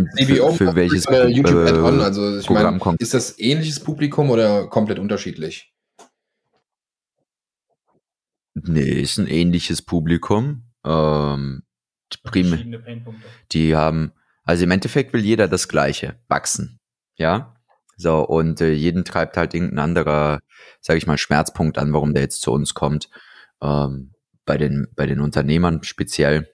CBO 0.09 0.53
für, 0.53 0.69
für 0.69 0.75
welches 0.75 1.07
äh, 1.07 1.27
YouTube 1.27 1.67
Add-on? 1.67 2.01
Also 2.01 2.39
ich 2.39 2.49
meine, 2.51 2.79
ist 2.99 3.15
das 3.15 3.39
ähnliches 3.39 3.81
Publikum 3.81 4.31
oder 4.31 4.67
komplett 4.69 4.99
unterschiedlich? 4.99 5.73
Nee, 8.55 9.01
ist 9.01 9.19
ein 9.19 9.27
ähnliches 9.27 9.83
Publikum. 9.83 10.65
Ähm, 10.85 11.63
prime, 12.25 13.03
die 13.53 13.77
haben, 13.77 14.13
also 14.45 14.65
im 14.65 14.71
Endeffekt 14.71 15.13
will 15.13 15.25
jeder 15.25 15.49
das 15.49 15.69
Gleiche, 15.69 16.19
wachsen. 16.29 16.81
Ja. 17.17 17.55
So, 17.97 18.27
und 18.27 18.61
äh, 18.63 18.73
jeden 18.73 19.05
treibt 19.05 19.37
halt 19.37 19.53
irgendein 19.53 19.79
anderer, 19.79 20.41
sage 20.81 20.97
ich 20.99 21.07
mal, 21.07 21.19
Schmerzpunkt 21.19 21.77
an, 21.77 21.93
warum 21.93 22.15
der 22.15 22.23
jetzt 22.23 22.41
zu 22.41 22.51
uns 22.51 22.73
kommt. 22.73 23.11
Ähm, 23.61 24.15
bei 24.47 24.57
den, 24.57 24.89
bei 24.97 25.07
den 25.07 25.21
Unternehmern 25.21 25.83
speziell 25.83 26.51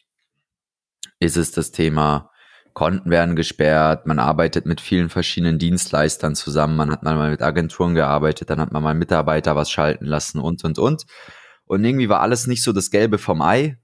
ist 1.20 1.36
es 1.36 1.52
das 1.52 1.70
Thema, 1.70 2.30
Konten 2.76 3.08
werden 3.08 3.36
gesperrt, 3.36 4.06
man 4.06 4.18
arbeitet 4.18 4.66
mit 4.66 4.82
vielen 4.82 5.08
verschiedenen 5.08 5.58
Dienstleistern 5.58 6.34
zusammen, 6.34 6.76
man 6.76 6.92
hat 6.92 7.02
mal 7.02 7.30
mit 7.30 7.40
Agenturen 7.40 7.94
gearbeitet, 7.94 8.50
dann 8.50 8.60
hat 8.60 8.70
man 8.70 8.82
mal 8.82 8.92
Mitarbeiter 8.92 9.56
was 9.56 9.70
schalten 9.70 10.04
lassen 10.04 10.40
und, 10.40 10.62
und, 10.62 10.78
und. 10.78 11.06
Und 11.64 11.82
irgendwie 11.82 12.10
war 12.10 12.20
alles 12.20 12.46
nicht 12.46 12.62
so 12.62 12.74
das 12.74 12.90
Gelbe 12.90 13.16
vom 13.16 13.40
Ei. 13.40 13.78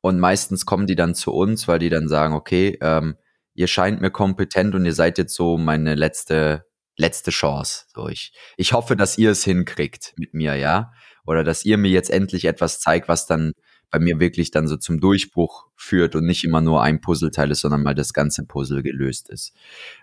Und 0.00 0.18
meistens 0.18 0.64
kommen 0.64 0.86
die 0.86 0.96
dann 0.96 1.14
zu 1.14 1.34
uns, 1.34 1.68
weil 1.68 1.80
die 1.80 1.90
dann 1.90 2.08
sagen, 2.08 2.32
okay, 2.32 2.78
ähm, 2.80 3.16
ihr 3.52 3.66
scheint 3.66 4.00
mir 4.00 4.10
kompetent 4.10 4.74
und 4.74 4.86
ihr 4.86 4.94
seid 4.94 5.18
jetzt 5.18 5.34
so 5.34 5.58
meine 5.58 5.94
letzte, 5.94 6.64
letzte 6.96 7.32
Chance. 7.32 7.84
So, 7.94 8.08
ich, 8.08 8.32
ich 8.56 8.72
hoffe, 8.72 8.96
dass 8.96 9.18
ihr 9.18 9.32
es 9.32 9.44
hinkriegt 9.44 10.14
mit 10.16 10.32
mir, 10.32 10.54
ja. 10.54 10.92
Oder 11.26 11.44
dass 11.44 11.64
ihr 11.64 11.78
mir 11.78 11.90
jetzt 11.90 12.10
endlich 12.10 12.44
etwas 12.44 12.80
zeigt, 12.80 13.08
was 13.08 13.26
dann 13.26 13.52
bei 13.90 13.98
mir 13.98 14.20
wirklich 14.20 14.50
dann 14.50 14.68
so 14.68 14.76
zum 14.76 15.00
Durchbruch 15.00 15.66
führt 15.74 16.14
und 16.14 16.24
nicht 16.24 16.44
immer 16.44 16.60
nur 16.60 16.82
ein 16.82 17.00
Puzzleteil 17.00 17.50
ist, 17.50 17.60
sondern 17.60 17.82
mal 17.82 17.94
das 17.94 18.12
ganze 18.12 18.46
Puzzle 18.46 18.82
gelöst 18.82 19.28
ist. 19.28 19.52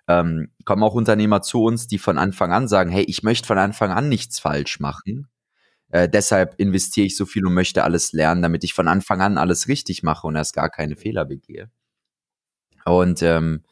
Ähm, 0.08 0.50
kommen 0.66 0.84
auch 0.84 0.94
Unternehmer 0.94 1.42
zu 1.42 1.64
uns, 1.64 1.88
die 1.88 1.98
von 1.98 2.18
Anfang 2.18 2.52
an 2.52 2.68
sagen, 2.68 2.92
hey, 2.92 3.06
ich 3.08 3.24
möchte 3.24 3.48
von 3.48 3.58
Anfang 3.58 3.92
an 3.92 4.10
nichts 4.10 4.40
falsch 4.40 4.80
machen. 4.80 5.30
Äh, 5.90 6.10
deshalb 6.10 6.56
investiere 6.60 7.08
ich 7.08 7.16
so 7.16 7.26
viel 7.26 7.46
und 7.46 7.54
möchte 7.54 7.84
alles 7.84 8.12
lernen, 8.12 8.42
damit 8.42 8.64
ich 8.66 8.74
von 8.74 8.90
Anfang 8.90 9.22
an 9.22 9.38
alles 9.38 9.70
richtig 9.70 10.04
mache 10.04 10.28
und 10.28 10.36
erst 10.36 10.54
gar 10.54 10.70
keine 10.70 10.98
Fehler 10.98 11.24
begehe. 11.24 11.70
Und 12.84 13.22
ähm, 13.22 13.64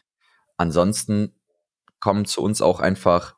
ansonsten 0.57 1.33
kommen 1.99 2.25
zu 2.25 2.41
uns 2.41 2.61
auch 2.61 2.79
einfach 2.79 3.35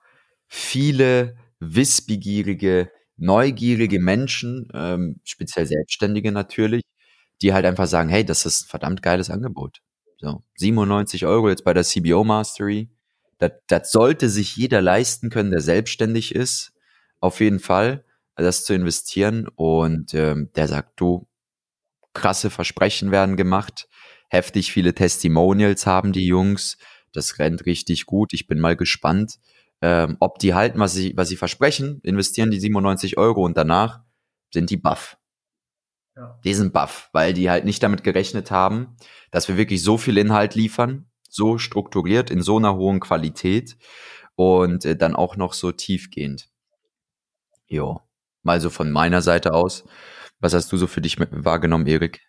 viele 0.48 1.38
wissbegierige 1.60 2.92
neugierige 3.18 4.00
Menschen, 4.00 4.70
ähm, 4.74 5.20
speziell 5.24 5.66
Selbstständige 5.66 6.32
natürlich, 6.32 6.84
die 7.42 7.54
halt 7.54 7.66
einfach 7.66 7.88
sagen, 7.88 8.10
hey, 8.10 8.24
das 8.24 8.46
ist 8.46 8.66
ein 8.66 8.70
verdammt 8.70 9.02
geiles 9.02 9.30
Angebot. 9.30 9.82
So, 10.20 10.44
97 10.56 11.26
Euro 11.26 11.50
jetzt 11.50 11.64
bei 11.64 11.74
der 11.74 11.84
CBO 11.84 12.24
Mastery. 12.24 12.90
Das, 13.38 13.52
das 13.68 13.92
sollte 13.92 14.30
sich 14.30 14.56
jeder 14.56 14.82
leisten 14.82 15.30
können, 15.30 15.52
der 15.52 15.62
selbstständig 15.62 16.34
ist. 16.34 16.74
Auf 17.20 17.40
jeden 17.40 17.60
Fall, 17.60 18.04
das 18.36 18.64
zu 18.64 18.74
investieren. 18.74 19.48
Und 19.56 20.14
ähm, 20.14 20.50
der 20.56 20.68
sagt, 20.68 21.00
du, 21.00 21.28
krasse 22.14 22.50
Versprechen 22.50 23.12
werden 23.12 23.36
gemacht. 23.38 23.88
Heftig 24.30 24.72
viele 24.72 24.94
Testimonials 24.96 25.86
haben 25.86 26.14
die 26.14 26.26
Jungs. 26.26 26.78
Das 27.14 27.38
rennt 27.38 27.66
richtig 27.66 28.06
gut. 28.08 28.34
Ich 28.34 28.48
bin 28.48 28.60
mal 28.60 28.76
gespannt 28.76 29.38
ähm, 29.82 30.18
ob 30.20 30.40
die 30.40 30.54
halten, 30.54 30.80
was 30.80 30.94
sie, 30.94 31.14
was 31.16 31.30
sie 31.30 31.36
versprechen, 31.36 32.00
investieren 32.04 32.52
die 32.52 32.60
97 32.60 33.18
Euro 33.18 33.44
und 33.44 33.58
danach 33.58 34.02
sind 34.54 34.70
die 34.70 34.78
buff. 34.78 35.18
Ja. 36.16 36.40
Die 36.44 36.54
sind 36.54 36.74
buff, 36.74 37.10
weil 37.14 37.34
die 37.34 37.50
halt 37.50 37.66
nicht 37.66 37.84
damit 37.84 38.04
gerechnet 38.04 38.50
haben, 38.50 38.98
dass 39.32 39.48
wir 39.48 39.58
wirklich 39.58 39.84
so 39.84 39.98
viel 39.98 40.18
Inhalt 40.18 40.56
liefern, 40.56 41.10
so 41.30 41.58
strukturiert, 41.58 42.32
in 42.32 42.42
so 42.42 42.58
einer 42.58 42.76
hohen 42.76 43.00
Qualität 43.00 43.78
und 44.36 44.86
äh, 44.86 44.96
dann 44.96 45.16
auch 45.16 45.36
noch 45.36 45.54
so 45.54 45.72
tiefgehend. 45.72 46.50
Jo, 47.68 48.02
mal 48.44 48.62
so 48.62 48.70
von 48.70 48.92
meiner 48.92 49.22
Seite 49.22 49.54
aus. 49.54 49.84
Was 50.40 50.54
hast 50.54 50.72
du 50.72 50.78
so 50.78 50.88
für 50.88 51.02
dich 51.02 51.20
wahrgenommen, 51.20 51.88
Erik? 51.88 52.22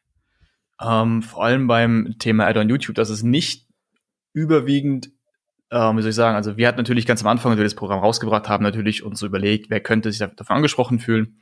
Ähm, 0.81 1.23
vor 1.23 1.45
allem 1.45 1.67
beim 1.67 2.17
Thema 2.19 2.47
Add-on 2.47 2.69
YouTube, 2.69 2.97
dass 2.97 3.11
es 3.11 3.23
nicht 3.23 3.69
überwiegend 4.33 5.11
ähm, 5.71 5.97
wie 5.97 6.03
soll 6.03 6.11
ich 6.11 6.17
sagen, 6.17 6.37
also 6.37 6.57
wir 6.57 6.67
hatten 6.67 6.79
natürlich 6.79 7.07
ganz 7.07 7.23
am 7.23 7.29
Anfang, 7.29 7.53
als 7.53 7.59
wir 7.59 7.65
das 7.65 7.75
Programm 7.75 8.01
rausgebracht 8.01 8.49
haben, 8.49 8.63
natürlich 8.63 9.03
uns 9.03 9.19
so 9.19 9.27
überlegt, 9.27 9.71
wer 9.71 9.81
könnte 9.81 10.11
sich 10.11 10.19
davon 10.19 10.57
angesprochen 10.57 10.99
fühlen. 10.99 11.39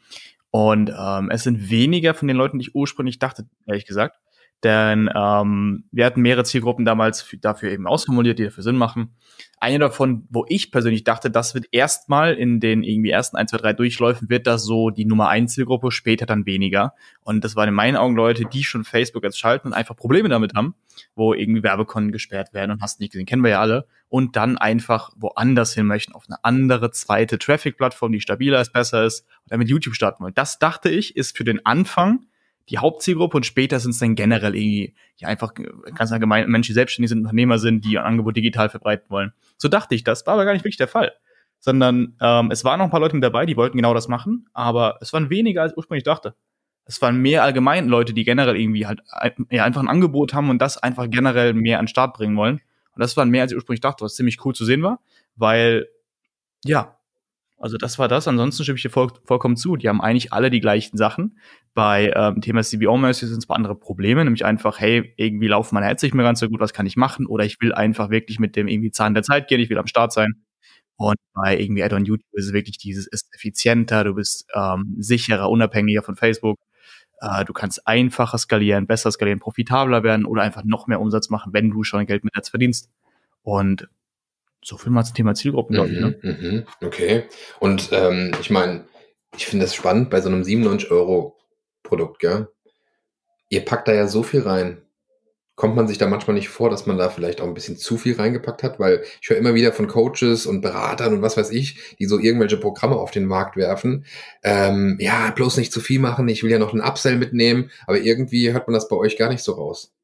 Und 0.50 0.90
ähm, 0.96 1.30
es 1.30 1.42
sind 1.42 1.70
weniger 1.70 2.14
von 2.14 2.28
den 2.28 2.36
Leuten, 2.36 2.58
die 2.58 2.68
ich 2.68 2.74
ursprünglich 2.74 3.18
dachte, 3.18 3.46
ehrlich 3.66 3.86
gesagt. 3.86 4.18
Denn 4.64 5.10
ähm, 5.14 5.84
wir 5.92 6.06
hatten 6.06 6.22
mehrere 6.22 6.44
Zielgruppen 6.44 6.86
damals 6.86 7.28
dafür 7.42 7.70
eben 7.70 7.86
ausformuliert, 7.86 8.38
die 8.38 8.44
dafür 8.44 8.64
Sinn 8.64 8.76
machen. 8.76 9.14
Eine 9.58 9.78
davon, 9.78 10.26
wo 10.30 10.46
ich 10.48 10.72
persönlich 10.72 11.04
dachte, 11.04 11.30
das 11.30 11.54
wird 11.54 11.66
erstmal 11.72 12.34
in 12.34 12.58
den 12.58 12.82
irgendwie 12.82 13.10
ersten 13.10 13.36
1, 13.36 13.50
2, 13.50 13.58
3 13.58 13.72
Durchläufen, 13.74 14.30
wird 14.30 14.46
das 14.46 14.64
so 14.64 14.90
die 14.90 15.04
Nummer 15.04 15.28
1 15.28 15.52
Zielgruppe, 15.52 15.90
später 15.90 16.24
dann 16.24 16.46
weniger. 16.46 16.94
Und 17.20 17.44
das 17.44 17.54
waren 17.54 17.68
in 17.68 17.74
meinen 17.74 17.96
Augen 17.96 18.16
Leute, 18.16 18.44
die 18.44 18.64
schon 18.64 18.84
Facebook 18.84 19.24
jetzt 19.24 19.38
schalten 19.38 19.68
und 19.68 19.74
einfach 19.74 19.94
Probleme 19.94 20.30
damit 20.30 20.54
haben, 20.54 20.74
wo 21.14 21.34
irgendwie 21.34 21.62
Werbekonten 21.62 22.10
gesperrt 22.10 22.54
werden 22.54 22.70
und 22.70 22.82
hast 22.82 22.98
nicht 22.98 23.12
gesehen, 23.12 23.26
kennen 23.26 23.42
wir 23.42 23.50
ja 23.50 23.60
alle. 23.60 23.86
Und 24.08 24.36
dann 24.36 24.56
einfach 24.56 25.10
woanders 25.16 25.74
hin 25.74 25.86
möchten, 25.86 26.12
auf 26.14 26.24
eine 26.28 26.42
andere 26.44 26.90
zweite 26.92 27.38
Traffic-Plattform, 27.38 28.12
die 28.12 28.20
stabiler 28.20 28.60
ist, 28.60 28.72
besser 28.72 29.04
ist 29.04 29.26
und 29.44 29.52
damit 29.52 29.68
YouTube 29.68 29.94
starten 29.94 30.24
wollen. 30.24 30.34
Das 30.34 30.58
dachte 30.58 30.88
ich, 30.88 31.16
ist 31.16 31.36
für 31.36 31.44
den 31.44 31.64
Anfang 31.66 32.26
die 32.68 32.78
Hauptzielgruppe 32.78 33.36
und 33.36 33.46
später 33.46 33.78
sind 33.78 33.92
es 33.92 33.98
dann 33.98 34.14
generell 34.14 34.54
irgendwie 34.56 34.94
ja 35.16 35.28
einfach 35.28 35.52
ganz 35.94 36.12
allgemein 36.12 36.48
Menschen, 36.48 36.70
die 36.70 36.74
selbstständig 36.74 37.10
sind, 37.10 37.20
Unternehmer 37.20 37.58
sind, 37.58 37.84
die 37.84 37.98
ein 37.98 38.04
Angebot 38.04 38.36
digital 38.36 38.68
verbreiten 38.68 39.08
wollen. 39.08 39.32
So 39.56 39.68
dachte 39.68 39.94
ich 39.94 40.04
das, 40.04 40.26
war 40.26 40.34
aber 40.34 40.44
gar 40.44 40.52
nicht 40.52 40.64
wirklich 40.64 40.76
der 40.76 40.88
Fall. 40.88 41.12
Sondern 41.58 42.16
ähm, 42.20 42.50
es 42.50 42.64
waren 42.64 42.78
noch 42.78 42.86
ein 42.86 42.90
paar 42.90 43.00
Leute 43.00 43.14
mit 43.14 43.24
dabei, 43.24 43.46
die 43.46 43.56
wollten 43.56 43.76
genau 43.76 43.94
das 43.94 44.08
machen, 44.08 44.48
aber 44.52 44.98
es 45.00 45.12
waren 45.12 45.30
weniger 45.30 45.62
als 45.62 45.76
ursprünglich 45.76 46.04
dachte. 46.04 46.34
Es 46.84 47.00
waren 47.02 47.16
mehr 47.20 47.42
allgemein 47.42 47.88
Leute, 47.88 48.12
die 48.12 48.24
generell 48.24 48.56
irgendwie 48.56 48.86
halt 48.86 49.00
ja, 49.50 49.64
einfach 49.64 49.80
ein 49.80 49.88
Angebot 49.88 50.34
haben 50.34 50.50
und 50.50 50.58
das 50.60 50.78
einfach 50.78 51.08
generell 51.10 51.54
mehr 51.54 51.78
an 51.78 51.84
den 51.84 51.88
Start 51.88 52.14
bringen 52.14 52.36
wollen. 52.36 52.60
Und 52.94 53.00
das 53.00 53.16
waren 53.16 53.30
mehr 53.30 53.42
als 53.42 53.52
ich 53.52 53.56
ursprünglich 53.56 53.80
dachte, 53.80 54.04
was 54.04 54.14
ziemlich 54.14 54.44
cool 54.44 54.54
zu 54.54 54.64
sehen 54.64 54.82
war, 54.82 55.00
weil 55.34 55.88
ja, 56.64 56.95
also 57.58 57.78
das 57.78 57.98
war 57.98 58.08
das. 58.08 58.28
Ansonsten 58.28 58.62
stimme 58.64 58.76
ich 58.76 58.82
dir 58.82 58.90
voll, 58.90 59.10
vollkommen 59.24 59.56
zu. 59.56 59.76
Die 59.76 59.88
haben 59.88 60.00
eigentlich 60.00 60.32
alle 60.32 60.50
die 60.50 60.60
gleichen 60.60 60.96
Sachen. 60.96 61.38
Bei 61.74 62.12
ähm, 62.14 62.40
Thema 62.40 62.62
CBO-Mercy 62.62 63.26
sind 63.26 63.38
es 63.38 63.46
paar 63.46 63.56
andere 63.56 63.74
Probleme, 63.74 64.24
nämlich 64.24 64.44
einfach, 64.44 64.78
hey, 64.78 65.14
irgendwie 65.16 65.48
laufen 65.48 65.74
meine 65.74 65.88
Ads 65.88 66.02
nicht 66.02 66.14
mehr 66.14 66.24
ganz 66.24 66.40
so 66.40 66.48
gut, 66.48 66.60
was 66.60 66.72
kann 66.72 66.86
ich 66.86 66.96
machen? 66.96 67.26
Oder 67.26 67.44
ich 67.44 67.60
will 67.60 67.72
einfach 67.72 68.10
wirklich 68.10 68.38
mit 68.38 68.56
dem 68.56 68.68
irgendwie 68.68 68.90
Zahn 68.90 69.14
der 69.14 69.22
Zeit 69.22 69.48
gehen, 69.48 69.60
ich 69.60 69.70
will 69.70 69.78
am 69.78 69.86
Start 69.86 70.12
sein. 70.12 70.44
Und 70.96 71.16
bei 71.34 71.58
irgendwie 71.58 71.82
Add-on 71.82 72.04
YouTube 72.04 72.28
ist 72.32 72.46
es 72.46 72.52
wirklich 72.52 72.78
dieses, 72.78 73.06
ist 73.06 73.28
effizienter, 73.34 74.04
du 74.04 74.14
bist 74.14 74.46
ähm, 74.54 74.96
sicherer, 74.98 75.50
unabhängiger 75.50 76.02
von 76.02 76.16
Facebook. 76.16 76.58
Äh, 77.20 77.44
du 77.44 77.52
kannst 77.52 77.86
einfacher 77.86 78.38
skalieren, 78.38 78.86
besser 78.86 79.10
skalieren, 79.10 79.40
profitabler 79.40 80.02
werden 80.02 80.26
oder 80.26 80.42
einfach 80.42 80.64
noch 80.64 80.86
mehr 80.86 81.00
Umsatz 81.00 81.30
machen, 81.30 81.52
wenn 81.52 81.70
du 81.70 81.84
schon 81.84 82.06
Geld 82.06 82.24
mit 82.24 82.36
Ads 82.36 82.50
verdienst. 82.50 82.90
Und 83.42 83.88
so 84.62 84.76
viel 84.76 84.92
mal 84.92 85.04
zum 85.04 85.14
Thema 85.14 85.34
Zielgruppen, 85.34 85.74
glaube 85.74 85.90
ich. 85.90 86.00
Ne? 86.00 86.18
Mhm, 86.22 86.30
mhm, 86.30 86.66
okay. 86.84 87.24
Und 87.60 87.90
ähm, 87.92 88.32
ich 88.40 88.50
meine, 88.50 88.84
ich 89.36 89.46
finde 89.46 89.64
das 89.64 89.74
spannend 89.74 90.10
bei 90.10 90.20
so 90.20 90.28
einem 90.28 90.44
97 90.44 90.90
Euro 90.90 91.36
Produkt, 91.82 92.18
gell? 92.18 92.48
Ihr 93.48 93.64
packt 93.64 93.86
da 93.88 93.94
ja 93.94 94.08
so 94.08 94.22
viel 94.22 94.40
rein. 94.40 94.82
Kommt 95.54 95.74
man 95.74 95.88
sich 95.88 95.96
da 95.96 96.06
manchmal 96.06 96.34
nicht 96.34 96.50
vor, 96.50 96.68
dass 96.68 96.84
man 96.84 96.98
da 96.98 97.08
vielleicht 97.08 97.40
auch 97.40 97.46
ein 97.46 97.54
bisschen 97.54 97.78
zu 97.78 97.96
viel 97.96 98.16
reingepackt 98.16 98.62
hat? 98.62 98.78
Weil 98.78 99.04
ich 99.22 99.30
höre 99.30 99.38
immer 99.38 99.54
wieder 99.54 99.72
von 99.72 99.86
Coaches 99.86 100.44
und 100.44 100.60
Beratern 100.60 101.14
und 101.14 101.22
was 101.22 101.36
weiß 101.36 101.50
ich, 101.50 101.96
die 101.98 102.06
so 102.06 102.18
irgendwelche 102.18 102.58
Programme 102.58 102.96
auf 102.96 103.10
den 103.10 103.24
Markt 103.24 103.56
werfen. 103.56 104.04
Ähm, 104.42 104.98
ja, 105.00 105.30
bloß 105.30 105.56
nicht 105.56 105.72
zu 105.72 105.80
viel 105.80 105.98
machen, 105.98 106.28
ich 106.28 106.42
will 106.42 106.50
ja 106.50 106.58
noch 106.58 106.74
einen 106.74 106.82
Upsell 106.82 107.16
mitnehmen, 107.16 107.70
aber 107.86 107.98
irgendwie 107.98 108.52
hört 108.52 108.66
man 108.66 108.74
das 108.74 108.88
bei 108.88 108.96
euch 108.96 109.16
gar 109.16 109.30
nicht 109.30 109.42
so 109.42 109.52
raus. 109.52 109.94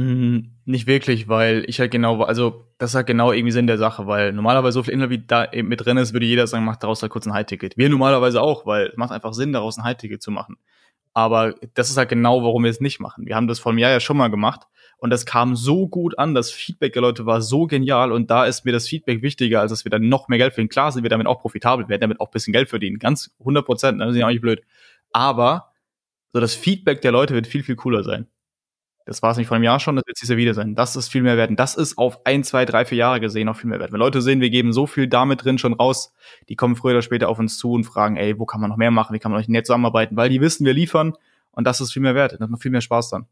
Hm, 0.00 0.52
nicht 0.64 0.86
wirklich, 0.86 1.28
weil 1.28 1.64
ich 1.66 1.78
halt 1.78 1.90
genau, 1.90 2.22
also 2.22 2.64
das 2.78 2.94
halt 2.94 3.06
genau 3.06 3.32
irgendwie 3.32 3.52
Sinn 3.52 3.66
der 3.66 3.76
Sache, 3.76 4.06
weil 4.06 4.32
normalerweise 4.32 4.72
so 4.72 4.82
viel 4.82 4.94
Inhalt 4.94 5.10
wie 5.10 5.18
da 5.18 5.52
eben 5.52 5.68
mit 5.68 5.84
drin 5.84 5.98
ist, 5.98 6.14
würde 6.14 6.24
jeder 6.24 6.46
sagen, 6.46 6.64
macht 6.64 6.82
daraus 6.82 7.02
halt 7.02 7.12
kurz 7.12 7.26
ein 7.26 7.34
High-Ticket. 7.34 7.76
Wir 7.76 7.90
normalerweise 7.90 8.40
auch, 8.40 8.64
weil 8.64 8.86
es 8.86 8.96
macht 8.96 9.12
einfach 9.12 9.34
Sinn, 9.34 9.52
daraus 9.52 9.76
ein 9.76 9.84
High-Ticket 9.84 10.22
zu 10.22 10.30
machen. 10.30 10.56
Aber 11.12 11.54
das 11.74 11.90
ist 11.90 11.98
halt 11.98 12.08
genau, 12.08 12.42
warum 12.42 12.64
wir 12.64 12.70
es 12.70 12.80
nicht 12.80 12.98
machen. 12.98 13.26
Wir 13.26 13.36
haben 13.36 13.46
das 13.46 13.58
vor 13.58 13.72
einem 13.72 13.78
Jahr 13.78 13.90
ja 13.90 14.00
schon 14.00 14.16
mal 14.16 14.28
gemacht 14.28 14.68
und 14.96 15.10
das 15.10 15.26
kam 15.26 15.54
so 15.54 15.86
gut 15.86 16.18
an. 16.18 16.34
Das 16.34 16.50
Feedback 16.50 16.94
der 16.94 17.02
Leute 17.02 17.26
war 17.26 17.42
so 17.42 17.66
genial 17.66 18.10
und 18.10 18.30
da 18.30 18.46
ist 18.46 18.64
mir 18.64 18.72
das 18.72 18.88
Feedback 18.88 19.20
wichtiger, 19.20 19.60
als 19.60 19.70
dass 19.70 19.84
wir 19.84 19.90
dann 19.90 20.08
noch 20.08 20.28
mehr 20.28 20.38
Geld 20.38 20.54
verdienen. 20.54 20.70
Klar 20.70 20.92
sind 20.92 21.02
wir 21.02 21.10
damit 21.10 21.26
auch 21.26 21.40
profitabel, 21.40 21.84
wir 21.86 21.90
werden 21.90 22.02
damit 22.02 22.20
auch 22.20 22.28
ein 22.28 22.32
bisschen 22.32 22.54
Geld 22.54 22.70
verdienen. 22.70 22.98
Ganz 22.98 23.34
100 23.40 23.66
Prozent, 23.66 23.98
ne? 23.98 24.06
das 24.06 24.14
ist 24.14 24.20
ja 24.20 24.26
auch 24.26 24.30
nicht 24.30 24.40
blöd. 24.40 24.62
Aber 25.12 25.72
so 26.32 26.40
das 26.40 26.54
Feedback 26.54 27.02
der 27.02 27.12
Leute 27.12 27.34
wird 27.34 27.46
viel, 27.46 27.64
viel 27.64 27.76
cooler 27.76 28.04
sein. 28.04 28.28
Das 29.06 29.22
war 29.22 29.32
es 29.32 29.36
nicht 29.36 29.48
vor 29.48 29.56
einem 29.56 29.64
Jahr 29.64 29.80
schon, 29.80 29.96
das 29.96 30.06
wird 30.06 30.18
es 30.22 30.28
ja 30.28 30.36
wieder 30.36 30.54
sein. 30.54 30.74
Das 30.74 30.94
ist 30.94 31.08
viel 31.08 31.22
mehr 31.22 31.36
wert. 31.36 31.50
Und 31.50 31.58
das 31.58 31.74
ist 31.74 31.98
auf 31.98 32.24
ein, 32.26 32.44
zwei, 32.44 32.64
drei, 32.64 32.84
vier 32.84 32.98
Jahre 32.98 33.20
gesehen 33.20 33.48
auch 33.48 33.56
viel 33.56 33.70
mehr 33.70 33.80
wert. 33.80 33.92
Wenn 33.92 33.98
Leute 33.98 34.22
sehen, 34.22 34.40
wir 34.40 34.50
geben 34.50 34.72
so 34.72 34.86
viel 34.86 35.08
damit 35.08 35.44
drin 35.44 35.58
schon 35.58 35.72
raus, 35.72 36.12
die 36.48 36.56
kommen 36.56 36.76
früher 36.76 36.92
oder 36.92 37.02
später 37.02 37.28
auf 37.28 37.38
uns 37.38 37.58
zu 37.58 37.72
und 37.72 37.84
fragen, 37.84 38.16
ey, 38.16 38.38
wo 38.38 38.46
kann 38.46 38.60
man 38.60 38.70
noch 38.70 38.76
mehr 38.76 38.90
machen? 38.90 39.14
Wie 39.14 39.18
kann 39.18 39.32
man 39.32 39.40
euch 39.40 39.48
nett 39.48 39.66
zusammenarbeiten? 39.66 40.16
Weil 40.16 40.28
die 40.28 40.40
wissen, 40.40 40.64
wir 40.64 40.74
liefern 40.74 41.14
und 41.50 41.66
das 41.66 41.80
ist 41.80 41.92
viel 41.92 42.02
mehr 42.02 42.14
wert. 42.14 42.36
Das 42.38 42.48
macht 42.48 42.62
viel 42.62 42.70
mehr 42.70 42.80
Spaß 42.80 43.10
dann. 43.10 43.26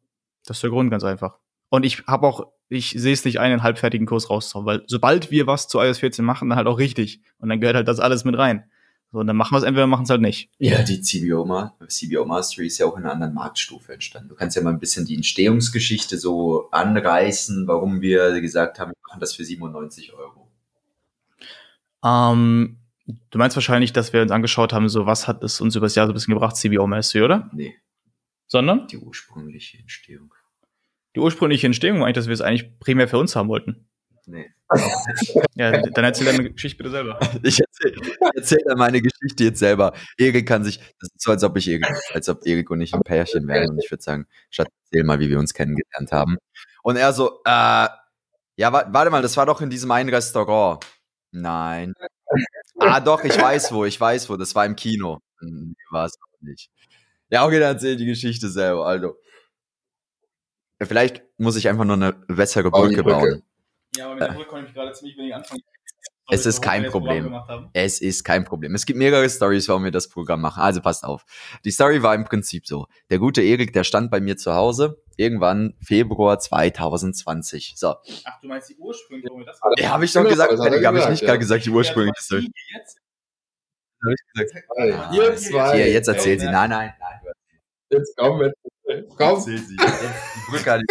Das 0.46 0.56
ist 0.56 0.62
der 0.62 0.70
Grund 0.70 0.90
ganz 0.90 1.04
einfach. 1.04 1.36
Und 1.70 1.84
ich 1.84 2.04
habe 2.06 2.26
auch, 2.26 2.46
ich 2.68 2.90
sehe 2.90 3.12
es 3.12 3.24
nicht, 3.24 3.40
einen 3.40 3.62
halbfertigen 3.62 4.06
Kurs 4.06 4.30
rauszuhauen, 4.30 4.66
weil 4.66 4.82
sobald 4.86 5.30
wir 5.30 5.46
was 5.46 5.68
zu 5.68 5.80
iOS 5.80 5.98
14 5.98 6.24
machen, 6.24 6.48
dann 6.48 6.56
halt 6.56 6.66
auch 6.66 6.78
richtig. 6.78 7.20
Und 7.38 7.50
dann 7.50 7.60
gehört 7.60 7.76
halt 7.76 7.88
das 7.88 8.00
alles 8.00 8.24
mit 8.24 8.38
rein. 8.38 8.64
So, 9.10 9.20
und 9.20 9.26
dann 9.26 9.36
machen 9.36 9.54
wir 9.54 9.58
es 9.58 9.64
entweder 9.64 9.86
machen 9.86 10.04
es 10.04 10.10
halt 10.10 10.20
nicht. 10.20 10.50
Ja, 10.58 10.82
die 10.82 11.00
CBO, 11.00 11.70
CBO 11.86 12.26
Mastery 12.26 12.66
ist 12.66 12.78
ja 12.78 12.86
auch 12.86 12.96
in 12.96 13.04
einer 13.04 13.12
anderen 13.12 13.32
Marktstufe 13.32 13.94
entstanden. 13.94 14.28
Du 14.28 14.34
kannst 14.34 14.54
ja 14.54 14.62
mal 14.62 14.70
ein 14.70 14.80
bisschen 14.80 15.06
die 15.06 15.14
Entstehungsgeschichte 15.14 16.18
so 16.18 16.68
anreißen, 16.70 17.66
warum 17.66 18.02
wir 18.02 18.40
gesagt 18.42 18.78
haben, 18.78 18.90
wir 18.90 19.08
machen 19.08 19.20
das 19.20 19.34
für 19.34 19.44
97 19.44 20.12
Euro. 20.12 20.50
Ähm, 22.04 22.76
du 23.30 23.38
meinst 23.38 23.56
wahrscheinlich, 23.56 23.94
dass 23.94 24.12
wir 24.12 24.20
uns 24.20 24.30
angeschaut 24.30 24.74
haben, 24.74 24.90
so 24.90 25.06
was 25.06 25.26
hat 25.26 25.42
es 25.42 25.60
uns 25.62 25.74
übers 25.74 25.94
Jahr 25.94 26.06
so 26.06 26.12
ein 26.12 26.14
bisschen 26.14 26.34
gebracht, 26.34 26.56
CBO 26.56 26.86
Mastery, 26.86 27.24
oder? 27.24 27.50
Nee. 27.52 27.76
Sondern? 28.46 28.88
Die 28.88 28.98
ursprüngliche 28.98 29.78
Entstehung. 29.78 30.34
Die 31.16 31.20
ursprüngliche 31.20 31.66
Entstehung 31.66 32.00
war 32.00 32.06
eigentlich, 32.06 32.16
dass 32.16 32.26
wir 32.26 32.34
es 32.34 32.42
eigentlich 32.42 32.78
primär 32.78 33.08
für 33.08 33.18
uns 33.18 33.34
haben 33.34 33.48
wollten. 33.48 33.87
Nee. 34.28 34.50
Ja, 35.54 35.72
dann 35.80 36.04
erzähl 36.04 36.26
deine 36.26 36.50
Geschichte 36.50 36.76
bitte 36.76 36.90
selber. 36.90 37.18
Ich 37.42 37.58
erzähl, 37.60 37.96
erzähl 38.34 38.58
dann 38.66 38.76
meine 38.76 39.00
Geschichte 39.00 39.44
jetzt 39.44 39.58
selber. 39.58 39.94
Erik 40.18 40.46
kann 40.46 40.64
sich, 40.64 40.78
das 41.00 41.08
ist 41.14 41.22
so, 41.22 41.30
als 41.30 41.42
ob 41.42 41.56
ich 41.56 41.66
Erik, 41.66 41.86
als 42.12 42.28
ob 42.28 42.46
Erik 42.46 42.70
und 42.70 42.82
ich 42.82 42.92
ein 42.92 43.00
Pärchen 43.00 43.48
wären. 43.48 43.70
Und 43.70 43.82
ich 43.82 43.90
würde 43.90 44.02
sagen, 44.02 44.26
Schatz, 44.50 44.68
erzähl 44.84 45.04
mal, 45.04 45.18
wie 45.18 45.30
wir 45.30 45.38
uns 45.38 45.54
kennengelernt 45.54 46.12
haben. 46.12 46.36
Und 46.82 46.96
er 46.96 47.14
so, 47.14 47.40
äh, 47.46 47.88
ja, 48.56 48.72
warte 48.72 49.10
mal, 49.10 49.22
das 49.22 49.36
war 49.38 49.46
doch 49.46 49.62
in 49.62 49.70
diesem 49.70 49.90
einen 49.90 50.10
Restaurant. 50.10 50.84
Nein. 51.30 51.94
Ah, 52.78 53.00
doch, 53.00 53.24
ich 53.24 53.40
weiß 53.40 53.72
wo, 53.72 53.86
ich 53.86 53.98
weiß 53.98 54.28
wo, 54.28 54.36
das 54.36 54.54
war 54.54 54.66
im 54.66 54.76
Kino. 54.76 55.20
Hm, 55.40 55.74
war 55.90 56.04
es 56.04 56.12
auch 56.20 56.42
nicht. 56.42 56.70
Ja, 57.30 57.46
okay, 57.46 57.60
dann 57.60 57.76
erzähl 57.76 57.96
die 57.96 58.06
Geschichte 58.06 58.50
selber, 58.50 58.86
also. 58.86 59.16
Vielleicht 60.80 61.24
muss 61.38 61.56
ich 61.56 61.66
einfach 61.68 61.84
nur 61.84 61.96
eine 61.96 62.12
bessere 62.12 62.70
Brücke, 62.70 63.02
Brücke. 63.02 63.20
bauen. 63.20 63.42
Ja, 63.96 64.06
aber 64.06 64.14
mit 64.14 64.22
der 64.24 64.32
Brücke 64.32 64.48
konnte 64.48 64.68
ich 64.68 64.74
gerade 64.74 64.92
ziemlich 64.92 65.16
wenig 65.16 65.34
anfangen. 65.34 65.62
Es 66.30 66.44
ist 66.44 66.60
kein 66.60 66.86
Problem. 66.90 67.34
Es 67.72 68.00
ist 68.00 68.22
kein 68.22 68.44
Problem. 68.44 68.74
Es 68.74 68.84
gibt 68.84 68.98
mehrere 68.98 69.28
Stories, 69.30 69.68
warum 69.68 69.84
wir 69.84 69.90
das 69.90 70.08
Programm 70.08 70.42
machen. 70.42 70.60
Also 70.62 70.82
passt 70.82 71.04
auf. 71.04 71.24
Die 71.64 71.70
Story 71.70 72.02
war 72.02 72.14
im 72.14 72.24
Prinzip 72.24 72.66
so. 72.66 72.86
Der 73.10 73.18
gute 73.18 73.40
Erik, 73.40 73.72
der 73.72 73.82
stand 73.82 74.10
bei 74.10 74.20
mir 74.20 74.36
zu 74.36 74.54
Hause, 74.54 75.02
irgendwann 75.16 75.74
Februar 75.82 76.38
2020. 76.38 77.74
So. 77.76 77.94
Ach, 78.24 78.40
du 78.42 78.48
meinst 78.48 78.68
die 78.68 78.76
ursprüngliche, 78.76 79.30
warum 79.30 79.40
wir 79.40 79.46
das 79.46 79.58
Ja, 79.78 79.90
habe 79.90 80.04
ich 80.04 80.12
doch 80.12 80.28
gesagt. 80.28 80.52
Habe 80.52 80.76
ich 80.76 80.82
gesagt, 80.82 81.10
nicht 81.10 81.22
ja. 81.22 81.26
gerade 81.26 81.38
gesagt, 81.38 81.64
die 81.64 81.70
ursprüngliche 81.70 82.22
Story. 82.22 82.50
Jetzt? 82.74 82.98
Habe 84.04 84.14
ich 84.14 84.46
gesagt. 84.46 84.66
Ah, 84.76 85.12
ihr 85.14 85.36
zwei. 85.36 85.76
Hier, 85.76 85.90
jetzt 85.90 86.08
erzählt 86.08 86.40
sie. 86.40 86.46
Nein, 86.46 86.70
nein, 86.70 86.92
nein. 87.00 87.32
Jetzt 87.90 88.14
komm, 88.18 88.42
jetzt. 88.42 88.58
Komm. 89.16 89.38
Erzähl 89.38 89.58
sie. 89.58 89.76
Die 89.76 90.50
Brücke 90.50 90.82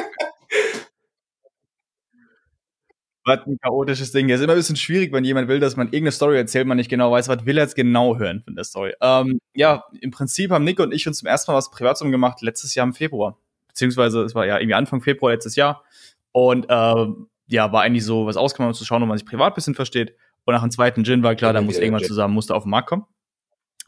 was 3.28 3.46
ein 3.46 3.58
chaotisches 3.62 4.12
Ding. 4.12 4.30
Es 4.30 4.40
ist 4.40 4.46
immer 4.46 4.54
ein 4.54 4.60
bisschen 4.60 4.78
schwierig, 4.78 5.12
wenn 5.12 5.24
jemand 5.24 5.48
will, 5.50 5.60
dass 5.60 5.76
man 5.76 5.88
irgendeine 5.88 6.12
Story 6.12 6.38
erzählt, 6.38 6.66
man 6.66 6.78
nicht 6.78 6.90
genau 6.90 7.12
weiß, 7.12 7.28
was 7.28 7.46
will 7.46 7.58
er 7.58 7.66
jetzt 7.66 7.76
genau 7.76 8.18
hören 8.18 8.42
von 8.44 8.56
der 8.56 8.64
Story. 8.64 8.94
Ähm, 9.02 9.40
ja, 9.54 9.84
im 10.02 10.12
Prinzip 10.12 10.52
haben 10.52 10.64
Nick 10.64 10.80
und 10.80 10.94
ich 10.94 11.08
uns 11.08 11.20
zum 11.20 11.28
ersten 11.28 11.52
Mal 11.52 11.58
was 11.58 11.70
privat 11.70 11.98
zusammen 11.98 12.14
gemacht, 12.14 12.42
letztes 12.42 12.74
Jahr 12.74 12.88
im 12.88 12.94
Februar. 12.94 13.38
Beziehungsweise 13.68 14.24
es 14.24 14.34
war 14.34 14.46
ja 14.46 14.58
irgendwie 14.58 14.76
Anfang 14.76 15.02
Februar 15.02 15.34
letztes 15.34 15.56
Jahr. 15.56 15.84
Und 16.32 16.66
äh, 16.70 17.06
ja, 17.48 17.72
war 17.72 17.82
eigentlich 17.82 18.06
so 18.06 18.26
was 18.26 18.38
ausgemacht, 18.38 18.70
um 18.70 18.74
zu 18.74 18.86
schauen, 18.86 19.04
ob 19.04 19.10
man 19.10 19.18
sich 19.18 19.28
privat 19.28 19.54
ein 19.54 19.56
bisschen 19.56 19.76
versteht. 19.76 20.16
Und 20.46 20.54
nach 20.54 20.62
dem 20.62 20.72
zweiten 20.72 21.04
Gin 21.04 21.24
war 21.24 21.36
klar, 21.36 21.52
da 21.52 21.62
muss 21.62 21.78
irgendwann 21.78 22.04
zusammen, 22.04 22.34
musste 22.34 22.56
auf 22.56 22.64
den 22.64 22.70
Markt 22.70 22.88
kommen. 22.88 23.06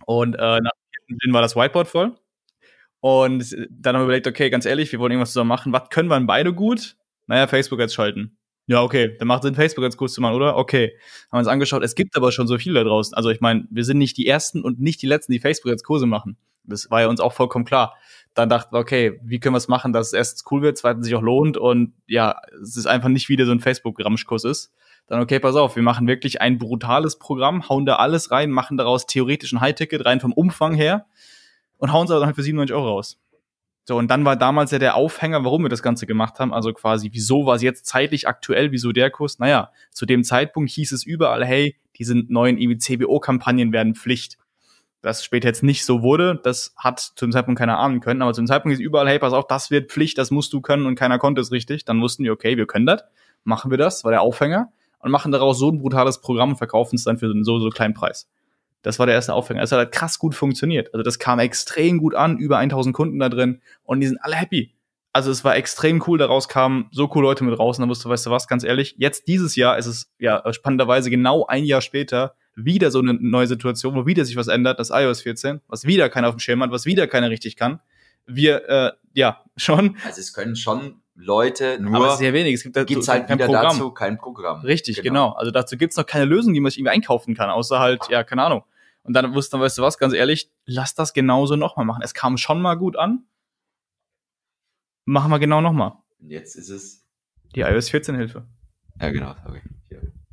Und 0.06 0.36
äh, 0.36 0.38
nach 0.38 0.58
dem 0.60 1.06
vierten 1.08 1.20
Gin 1.22 1.34
war 1.34 1.42
das 1.42 1.56
Whiteboard 1.56 1.88
voll. 1.88 2.16
Und 3.00 3.56
dann 3.70 3.96
haben 3.96 4.02
wir 4.02 4.06
überlegt, 4.06 4.28
okay, 4.28 4.50
ganz 4.50 4.66
ehrlich, 4.66 4.92
wir 4.92 5.00
wollen 5.00 5.14
irgendwas 5.14 5.32
zusammen 5.32 5.48
machen. 5.48 5.72
Was 5.72 5.90
können 5.90 6.10
wir 6.10 6.18
denn 6.18 6.28
beide 6.28 6.54
gut? 6.54 6.98
Naja, 7.28 7.48
Facebook 7.48 7.80
jetzt 7.80 7.94
schalten. 7.94 8.39
Ja, 8.70 8.84
okay, 8.84 9.16
dann 9.18 9.28
macht 9.28 9.42
Sinn, 9.42 9.56
Facebook 9.56 9.84
als 9.84 9.98
Kurs 9.98 10.14
zu 10.14 10.22
machen, 10.22 10.36
oder? 10.36 10.56
Okay. 10.56 10.96
Haben 11.32 11.38
wir 11.38 11.40
uns 11.40 11.48
angeschaut. 11.48 11.84
Es 11.84 11.96
gibt 11.96 12.16
aber 12.16 12.32
schon 12.32 12.46
so 12.46 12.56
viele 12.60 12.76
da 12.76 12.84
draußen. 12.88 13.16
Also 13.16 13.32
ich 13.32 13.42
meine, 13.42 13.66
wir 13.72 13.84
sind 13.84 13.98
nicht 13.98 14.16
die 14.16 14.28
Ersten 14.28 14.62
und 14.62 14.80
nicht 14.80 15.02
die 15.02 15.08
Letzten, 15.08 15.32
die 15.32 15.40
Facebook 15.40 15.72
als 15.72 15.84
Kurse 15.84 16.06
machen. 16.06 16.38
Das 16.66 16.92
war 16.92 17.02
ja 17.02 17.08
uns 17.08 17.20
auch 17.20 17.34
vollkommen 17.34 17.66
klar. 17.66 17.96
Dann 18.36 18.48
dachten 18.48 18.72
wir, 18.72 18.78
okay, 18.78 19.20
wie 19.24 19.40
können 19.40 19.56
wir 19.56 19.58
es 19.58 19.70
machen, 19.70 19.92
dass 19.92 20.08
es 20.08 20.14
erstens 20.14 20.44
cool 20.52 20.62
wird, 20.62 20.78
zweitens 20.78 21.08
sich 21.08 21.16
auch 21.16 21.24
lohnt 21.24 21.58
und 21.58 21.94
ja, 22.06 22.36
es 22.62 22.78
ist 22.78 22.86
einfach 22.86 23.10
nicht 23.10 23.28
wieder 23.28 23.48
so 23.48 23.52
ein 23.54 23.60
Facebook-Ramschkurs 23.60 24.44
ist. 24.44 24.72
Dann, 25.08 25.20
okay, 25.20 25.40
pass 25.40 25.56
auf, 25.56 25.76
wir 25.76 25.82
machen 25.82 26.08
wirklich 26.08 26.40
ein 26.40 26.60
brutales 26.60 27.18
Programm, 27.18 27.68
hauen 27.70 27.88
da 27.88 27.96
alles 27.96 28.30
rein, 28.30 28.52
machen 28.52 28.78
daraus 28.78 29.08
theoretisch 29.08 29.52
ein 29.52 29.62
High-Ticket, 29.62 30.06
rein 30.06 30.20
vom 30.20 30.32
Umfang 30.32 30.76
her 30.76 31.08
und 31.78 31.92
hauen 31.92 32.06
es 32.06 32.12
aber 32.12 32.20
dann 32.20 32.28
halt 32.28 32.36
für 32.36 32.44
97 32.44 32.76
Euro 32.76 32.88
raus. 32.90 33.20
So, 33.86 33.98
und 33.98 34.08
dann 34.10 34.24
war 34.24 34.36
damals 34.36 34.72
ja 34.72 34.78
der 34.78 34.96
Aufhänger, 34.96 35.44
warum 35.44 35.64
wir 35.64 35.70
das 35.70 35.82
Ganze 35.82 36.06
gemacht 36.06 36.40
haben. 36.40 36.54
Also 36.54 36.74
quasi, 36.74 37.10
wieso 37.12 37.46
war 37.46 37.56
es 37.56 37.64
jetzt 37.64 37.88
zeitlich 37.88 38.28
aktuell, 38.28 38.72
wieso 38.72 38.92
der 38.92 39.10
Kurs? 39.10 39.40
Naja, 39.40 39.72
zu 39.92 40.06
dem 40.06 40.24
Zeitpunkt 40.24 40.70
hieß 40.70 40.92
es 40.92 41.04
überall, 41.04 41.44
hey, 41.44 41.76
diese 41.98 42.16
neuen 42.16 42.58
EWCBO-Kampagnen 42.58 43.74
werden 43.74 43.96
Pflicht. 43.96 44.38
Das 45.02 45.24
später 45.24 45.48
jetzt 45.48 45.64
nicht 45.64 45.86
so 45.86 46.02
wurde, 46.02 46.40
das 46.44 46.74
hat 46.76 47.00
zu 47.00 47.26
dem 47.26 47.32
Zeitpunkt 47.32 47.58
keiner 47.58 47.80
ahnen 47.80 48.02
können, 48.02 48.22
aber 48.22 48.34
zu 48.34 48.42
dem 48.42 48.48
Zeitpunkt 48.48 48.78
ist 48.78 48.84
überall, 48.84 49.08
hey, 49.08 49.18
pass 49.18 49.34
auf, 49.34 49.48
das 49.48 49.72
wird 49.72 49.92
Pflicht, 49.92 50.18
das 50.18 50.30
musst 50.30 50.52
du 50.52 50.60
können 50.60 50.86
und 50.86 50.96
keiner 50.96 51.20
konnte 51.20 51.40
es 51.40 51.52
richtig. 51.52 51.86
Dann 51.86 52.02
wussten 52.02 52.24
wir, 52.26 52.34
okay, 52.34 52.58
wir 52.58 52.68
können 52.68 52.86
das, 52.86 53.04
machen 53.44 53.72
wir 53.72 53.78
das, 53.78 54.04
war 54.04 54.12
der 54.12 54.22
Aufhänger 54.22 54.72
und 55.00 55.12
machen 55.12 55.32
daraus 55.32 55.58
so 55.58 55.72
ein 55.72 55.80
brutales 55.80 56.20
Programm 56.20 56.52
und 56.52 56.58
verkaufen 56.58 56.96
es 56.96 57.06
dann 57.06 57.18
für 57.18 57.34
so, 57.44 57.60
so 57.60 57.70
kleinen 57.70 57.94
Preis. 57.94 58.30
Das 58.82 59.00
war 59.00 59.06
der 59.06 59.16
erste 59.16 59.34
Aufhänger. 59.34 59.62
Es 59.62 59.72
hat 59.72 59.80
halt 59.80 59.92
krass 59.92 60.20
gut 60.20 60.36
funktioniert. 60.36 60.94
Also 60.94 61.04
das 61.04 61.20
kam 61.20 61.40
extrem 61.40 61.98
gut 61.98 62.16
an, 62.16 62.38
über 62.38 62.58
1000 62.58 62.96
Kunden 62.96 63.20
da 63.20 63.30
drin 63.30 63.62
und 63.84 64.00
die 64.00 64.08
sind 64.08 64.18
alle 64.22 64.36
happy. 64.36 64.74
Also 65.12 65.32
es 65.32 65.44
war 65.44 65.56
extrem 65.56 66.04
cool, 66.08 66.18
daraus 66.18 66.48
kamen 66.48 66.88
so 66.92 67.08
coole 67.08 67.28
Leute 67.28 67.44
mit 67.44 67.58
raus 67.58 67.78
und 67.78 67.82
dann 67.82 67.90
wusste, 67.90 68.10
weißt 68.10 68.28
du 68.28 68.30
was, 68.30 68.48
ganz 68.48 68.64
ehrlich, 68.64 68.96
jetzt 68.98 69.28
dieses 69.28 69.56
Jahr 69.56 69.78
ist 69.78 69.88
es 69.88 70.12
ja 70.20 70.44
spannenderweise 70.54 71.10
genau 71.10 71.46
ein 71.48 71.66
Jahr 71.66 71.82
später 71.82 72.36
wieder 72.56 72.92
so 72.92 73.00
eine 73.00 73.14
neue 73.14 73.48
Situation, 73.48 73.96
wo 73.96 74.06
wieder 74.06 74.24
sich 74.24 74.36
was 74.36 74.48
ändert, 74.48 74.80
das 74.80 74.92
iOS 74.92 75.22
14, 75.22 75.62
was 75.68 75.86
wieder 75.86 76.10
keiner 76.10 76.30
auf 76.30 76.36
dem 76.36 76.40
Schirm 76.40 76.62
hat, 76.62 76.72
was 76.72 76.86
wieder 76.86 77.08
keiner 77.08 77.30
richtig 77.30 77.56
kann. 77.56 77.80
Wir, 78.28 78.70
äh, 78.70 78.92
ja, 79.14 79.44
schon. 79.58 79.98
Also 80.06 80.22
es 80.22 80.34
können 80.34 80.56
schon 80.56 80.99
Leute, 81.20 81.78
nur 81.82 81.96
aber 81.96 82.16
sehr 82.16 82.34
wenig. 82.34 82.56
Es 82.56 82.64
gibt 82.64 82.88
gibt's 82.88 83.08
halt 83.08 83.28
kein 83.28 83.38
Programm. 83.38 83.64
dazu 83.64 83.92
kein 83.92 84.18
Programm. 84.18 84.62
Richtig, 84.62 85.02
genau. 85.02 85.28
genau. 85.28 85.38
Also 85.38 85.52
dazu 85.52 85.78
gibt's 85.78 85.98
noch 85.98 86.06
keine 86.06 86.26
Lösung, 86.26 86.54
die 86.54 86.62
man 86.62 86.72
sich 86.72 86.80
irgendwie 86.80 86.94
einkaufen 86.94 87.36
kann, 87.36 87.50
außer 87.50 87.80
halt, 87.80 88.08
ja, 88.10 88.24
keine 88.24 88.44
Ahnung. 88.44 88.64
Und 89.04 89.14
dann 89.14 89.34
wusste 89.34 89.58
man, 89.58 89.66
weißt 89.66 89.78
du 89.78 89.82
was, 89.82 89.98
ganz 89.98 90.14
ehrlich, 90.14 90.50
lass 90.66 90.96
das 90.96 91.14
genauso 91.14 91.56
nochmal 91.56 91.86
machen. 91.86 92.02
Es 92.04 92.14
kam 92.14 92.38
schon 92.38 92.62
mal 92.62 92.76
gut 92.76 92.96
an. 92.96 93.26
Machen 95.06 95.30
wir 95.32 95.40
genau 95.40 95.62
nochmal. 95.62 95.94
Und 96.20 96.30
jetzt 96.30 96.56
ist 96.56 96.70
es 96.70 97.06
die 97.56 97.62
iOS 97.62 97.90
14 97.90 98.16
Hilfe. 98.16 98.48
Ja, 99.02 99.10
genau. 99.10 99.36
Okay. 99.46 99.62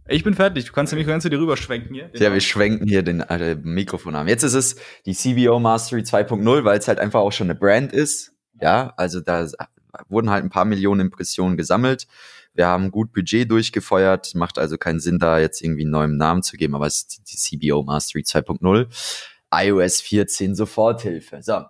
Ich 0.08 0.22
bin 0.22 0.34
fertig. 0.34 0.66
Du 0.66 0.72
kannst 0.72 0.92
nämlich 0.92 1.22
dir 1.22 1.38
rüber 1.38 1.56
schwenken 1.56 1.94
hier. 1.94 2.10
Ja, 2.14 2.32
wir 2.32 2.40
schwenken 2.40 2.86
hier 2.86 3.02
den 3.02 3.20
äh, 3.20 3.56
Mikrofon 3.56 4.14
an. 4.14 4.28
Jetzt 4.28 4.44
ist 4.44 4.54
es 4.54 4.76
die 5.04 5.14
CBO 5.14 5.58
Mastery 5.58 6.02
2.0, 6.02 6.64
weil 6.64 6.78
es 6.78 6.86
halt 6.86 7.00
einfach 7.00 7.20
auch 7.20 7.32
schon 7.32 7.50
eine 7.50 7.58
Brand 7.58 7.92
ist. 7.92 8.32
Ja, 8.60 8.94
also 8.96 9.20
da 9.20 9.48
wurden 10.08 10.30
halt 10.30 10.44
ein 10.44 10.50
paar 10.50 10.64
Millionen 10.64 11.00
Impressionen 11.02 11.56
gesammelt. 11.56 12.06
Wir 12.54 12.66
haben 12.66 12.90
gut 12.90 13.12
Budget 13.12 13.50
durchgefeuert, 13.50 14.34
macht 14.34 14.58
also 14.58 14.78
keinen 14.78 15.00
Sinn, 15.00 15.18
da 15.18 15.38
jetzt 15.38 15.60
irgendwie 15.60 15.82
einen 15.82 15.90
neuen 15.90 16.16
Namen 16.16 16.42
zu 16.42 16.56
geben, 16.56 16.74
aber 16.74 16.86
es 16.86 17.02
ist 17.02 17.30
die 17.30 17.36
CBO 17.36 17.82
Mastery 17.82 18.22
2.0. 18.22 18.86
iOS 19.52 20.00
14 20.00 20.54
Soforthilfe. 20.54 21.42
So. 21.42 21.64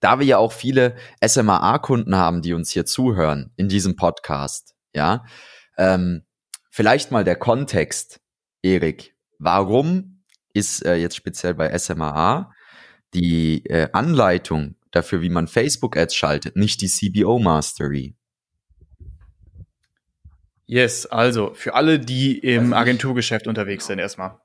Da 0.00 0.18
wir 0.18 0.26
ja 0.26 0.38
auch 0.38 0.52
viele 0.52 0.96
SMAA-Kunden 1.24 2.16
haben, 2.16 2.42
die 2.42 2.54
uns 2.54 2.70
hier 2.70 2.86
zuhören 2.86 3.52
in 3.56 3.68
diesem 3.68 3.96
Podcast, 3.96 4.74
ja, 4.94 5.24
ähm, 5.76 6.24
vielleicht 6.70 7.10
mal 7.10 7.22
der 7.22 7.36
Kontext, 7.36 8.20
Erik. 8.62 9.14
Warum 9.38 10.22
ist 10.52 10.84
äh, 10.84 10.96
jetzt 10.96 11.16
speziell 11.16 11.54
bei 11.54 11.76
SMAA 11.78 12.52
die 13.14 13.64
äh, 13.66 13.88
Anleitung 13.92 14.76
dafür, 14.90 15.20
wie 15.20 15.30
man 15.30 15.48
Facebook-Ads 15.48 16.14
schaltet, 16.14 16.56
nicht 16.56 16.80
die 16.80 16.88
CBO 16.88 17.38
Mastery. 17.38 18.14
Yes, 20.66 21.06
also 21.06 21.52
für 21.54 21.74
alle, 21.74 21.98
die 21.98 22.38
im 22.38 22.72
Agenturgeschäft 22.72 23.48
unterwegs 23.48 23.86
sind 23.86 23.98
erstmal 23.98 24.38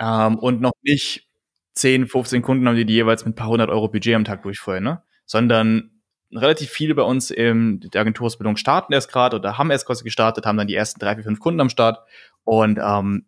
ähm, 0.00 0.38
und 0.38 0.60
noch 0.60 0.72
nicht 0.82 1.28
10, 1.74 2.08
15 2.08 2.42
Kunden 2.42 2.66
haben, 2.66 2.76
die, 2.76 2.84
die 2.84 2.94
jeweils 2.94 3.24
mit 3.24 3.34
ein 3.34 3.36
paar 3.36 3.48
hundert 3.48 3.70
Euro 3.70 3.88
Budget 3.88 4.16
am 4.16 4.24
Tag 4.24 4.42
durchfeuern, 4.42 4.82
ne? 4.82 5.02
sondern 5.26 6.00
relativ 6.32 6.70
viele 6.70 6.94
bei 6.94 7.02
uns 7.02 7.30
in 7.30 7.80
der 7.80 8.00
Agenturausbildung 8.00 8.56
starten 8.56 8.92
erst 8.92 9.12
gerade 9.12 9.36
oder 9.36 9.58
haben 9.58 9.70
erst 9.70 9.86
quasi 9.86 10.02
gestartet, 10.04 10.46
haben 10.46 10.56
dann 10.56 10.66
die 10.66 10.74
ersten 10.74 10.98
drei, 10.98 11.14
vier, 11.14 11.24
fünf 11.24 11.40
Kunden 11.40 11.60
am 11.60 11.70
Start 11.70 12.00
und 12.44 12.78
ähm, 12.82 13.26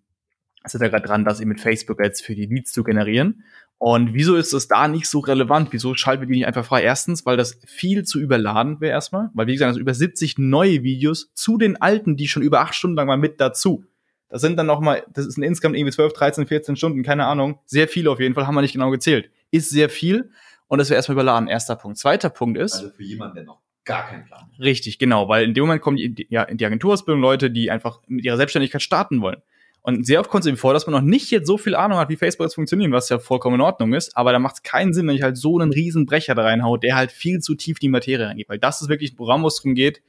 sind 0.65 0.81
da 0.81 0.89
gerade 0.89 1.07
dran, 1.07 1.25
das 1.25 1.41
eben 1.41 1.51
mit 1.51 1.61
Facebook 1.61 2.03
jetzt 2.03 2.25
für 2.25 2.35
die 2.35 2.47
Leads 2.47 2.73
zu 2.73 2.85
generieren. 2.85 3.45
Und 3.85 4.15
wieso 4.15 4.37
ist 4.37 4.53
das 4.53 4.69
da 4.69 4.87
nicht 4.87 5.09
so 5.09 5.19
relevant? 5.19 5.73
Wieso 5.73 5.97
schalten 5.97 6.23
wir 6.23 6.29
die 6.29 6.35
nicht 6.35 6.47
einfach 6.47 6.65
frei? 6.65 6.85
Erstens, 6.85 7.27
weil 7.27 7.37
das 7.37 7.59
viel 7.67 8.05
zu 8.05 8.21
überladen 8.21 8.81
wäre 8.81 8.93
erstmal, 8.93 9.31
weil 9.35 9.49
wie 9.49 9.55
gesagt, 9.55 9.71
also 9.71 9.81
über 9.81 9.93
70 9.93 10.39
neue 10.39 10.85
Videos 10.85 11.33
zu 11.35 11.59
den 11.59 11.83
alten, 11.83 12.17
die 12.17 12.29
schon 12.29 12.45
über 12.45 12.61
acht 12.61 12.77
Stunden 12.77 12.97
lang 12.97 13.09
mal 13.09 13.17
mit 13.17 13.41
dazu. 13.41 13.85
Das 14.29 14.41
sind 14.41 14.57
dann 14.57 14.67
noch 14.67 14.79
mal, 14.79 15.03
das 15.13 15.27
ist 15.27 15.37
ein 15.37 15.43
insgesamt 15.43 15.77
irgendwie 15.77 15.91
12, 15.91 16.13
13, 16.13 16.47
14 16.47 16.77
Stunden, 16.77 17.03
keine 17.03 17.27
Ahnung. 17.27 17.59
Sehr 17.67 17.89
viel 17.89 18.07
auf 18.07 18.21
jeden 18.21 18.37
Fall, 18.37 18.47
haben 18.47 18.55
wir 18.55 18.63
nicht 18.63 18.75
genau 18.75 18.91
gezählt. 18.91 19.31
Ist 19.51 19.71
sehr 19.71 19.91
viel 19.91 20.31
und 20.69 20.79
das 20.79 20.89
wäre 20.89 20.99
erstmal 20.99 21.17
überladen. 21.17 21.49
Erster 21.49 21.75
Punkt. 21.75 21.99
Zweiter 21.99 22.31
Punkt 22.31 22.59
ist. 22.59 22.75
Also 22.75 22.91
für 22.91 23.03
jemanden, 23.03 23.35
der 23.35 23.45
noch 23.47 23.63
gar 23.85 24.07
keinen 24.07 24.27
Plan 24.27 24.43
hat. 24.43 24.61
Richtig, 24.61 25.01
genau, 25.01 25.29
weil 25.29 25.43
in 25.43 25.55
dem 25.55 25.63
Moment 25.63 25.83
kommen 25.83 25.97
die, 25.97 26.29
ja, 26.31 26.45
in 26.45 26.57
die 26.57 26.67
Agenturausbildung 26.67 27.21
Leute, 27.21 27.51
die 27.51 27.73
einfach 27.73 27.99
mit 28.07 28.25
ihrer 28.25 28.37
Selbstständigkeit 28.37 28.81
starten 28.81 29.23
wollen. 29.23 29.43
Und 29.83 30.07
sehr 30.07 30.21
oft 30.21 30.31
kommt 30.31 30.45
es 30.45 30.49
eben 30.49 30.57
vor, 30.57 30.73
dass 30.73 30.87
man 30.87 30.95
noch 30.95 31.09
nicht 31.09 31.31
jetzt 31.33 31.47
so 31.47 31.59
viel 31.59 31.75
Ahnung 31.75 31.99
hat, 31.99 32.09
wie 32.09 32.17
Facebook 32.17 32.45
jetzt 32.45 32.55
funktioniert, 32.55 32.93
was 32.93 33.09
ja 33.09 33.19
vollkommen 33.19 33.57
in 33.57 33.61
Ordnung 33.61 33.95
ist. 33.95 34.17
Aber 34.17 34.33
da 34.33 34.39
macht 34.39 34.57
es 34.57 34.63
keinen 34.63 34.95
Sinn, 34.95 35.09
wenn 35.09 35.17
ich 35.17 35.23
halt 35.23 35.37
so 35.37 35.59
einen 35.59 35.73
riesen 35.73 36.07
Brecher 36.07 36.37
da 36.37 36.43
reinhaut, 36.43 36.85
der 36.85 36.95
halt 36.95 37.11
viel 37.11 37.41
zu 37.41 37.57
tief 37.57 37.79
in 37.79 37.87
die 37.87 37.89
Materie 37.89 38.27
reingeht. 38.27 38.49
Weil 38.49 38.61
das 38.61 38.81
ist 38.81 38.89
wirklich 38.89 39.13
ein 39.13 39.17
Programm, 39.17 39.43
wo 39.43 39.49
es 39.49 39.57
darum 39.57 39.75
geht, 39.75 40.03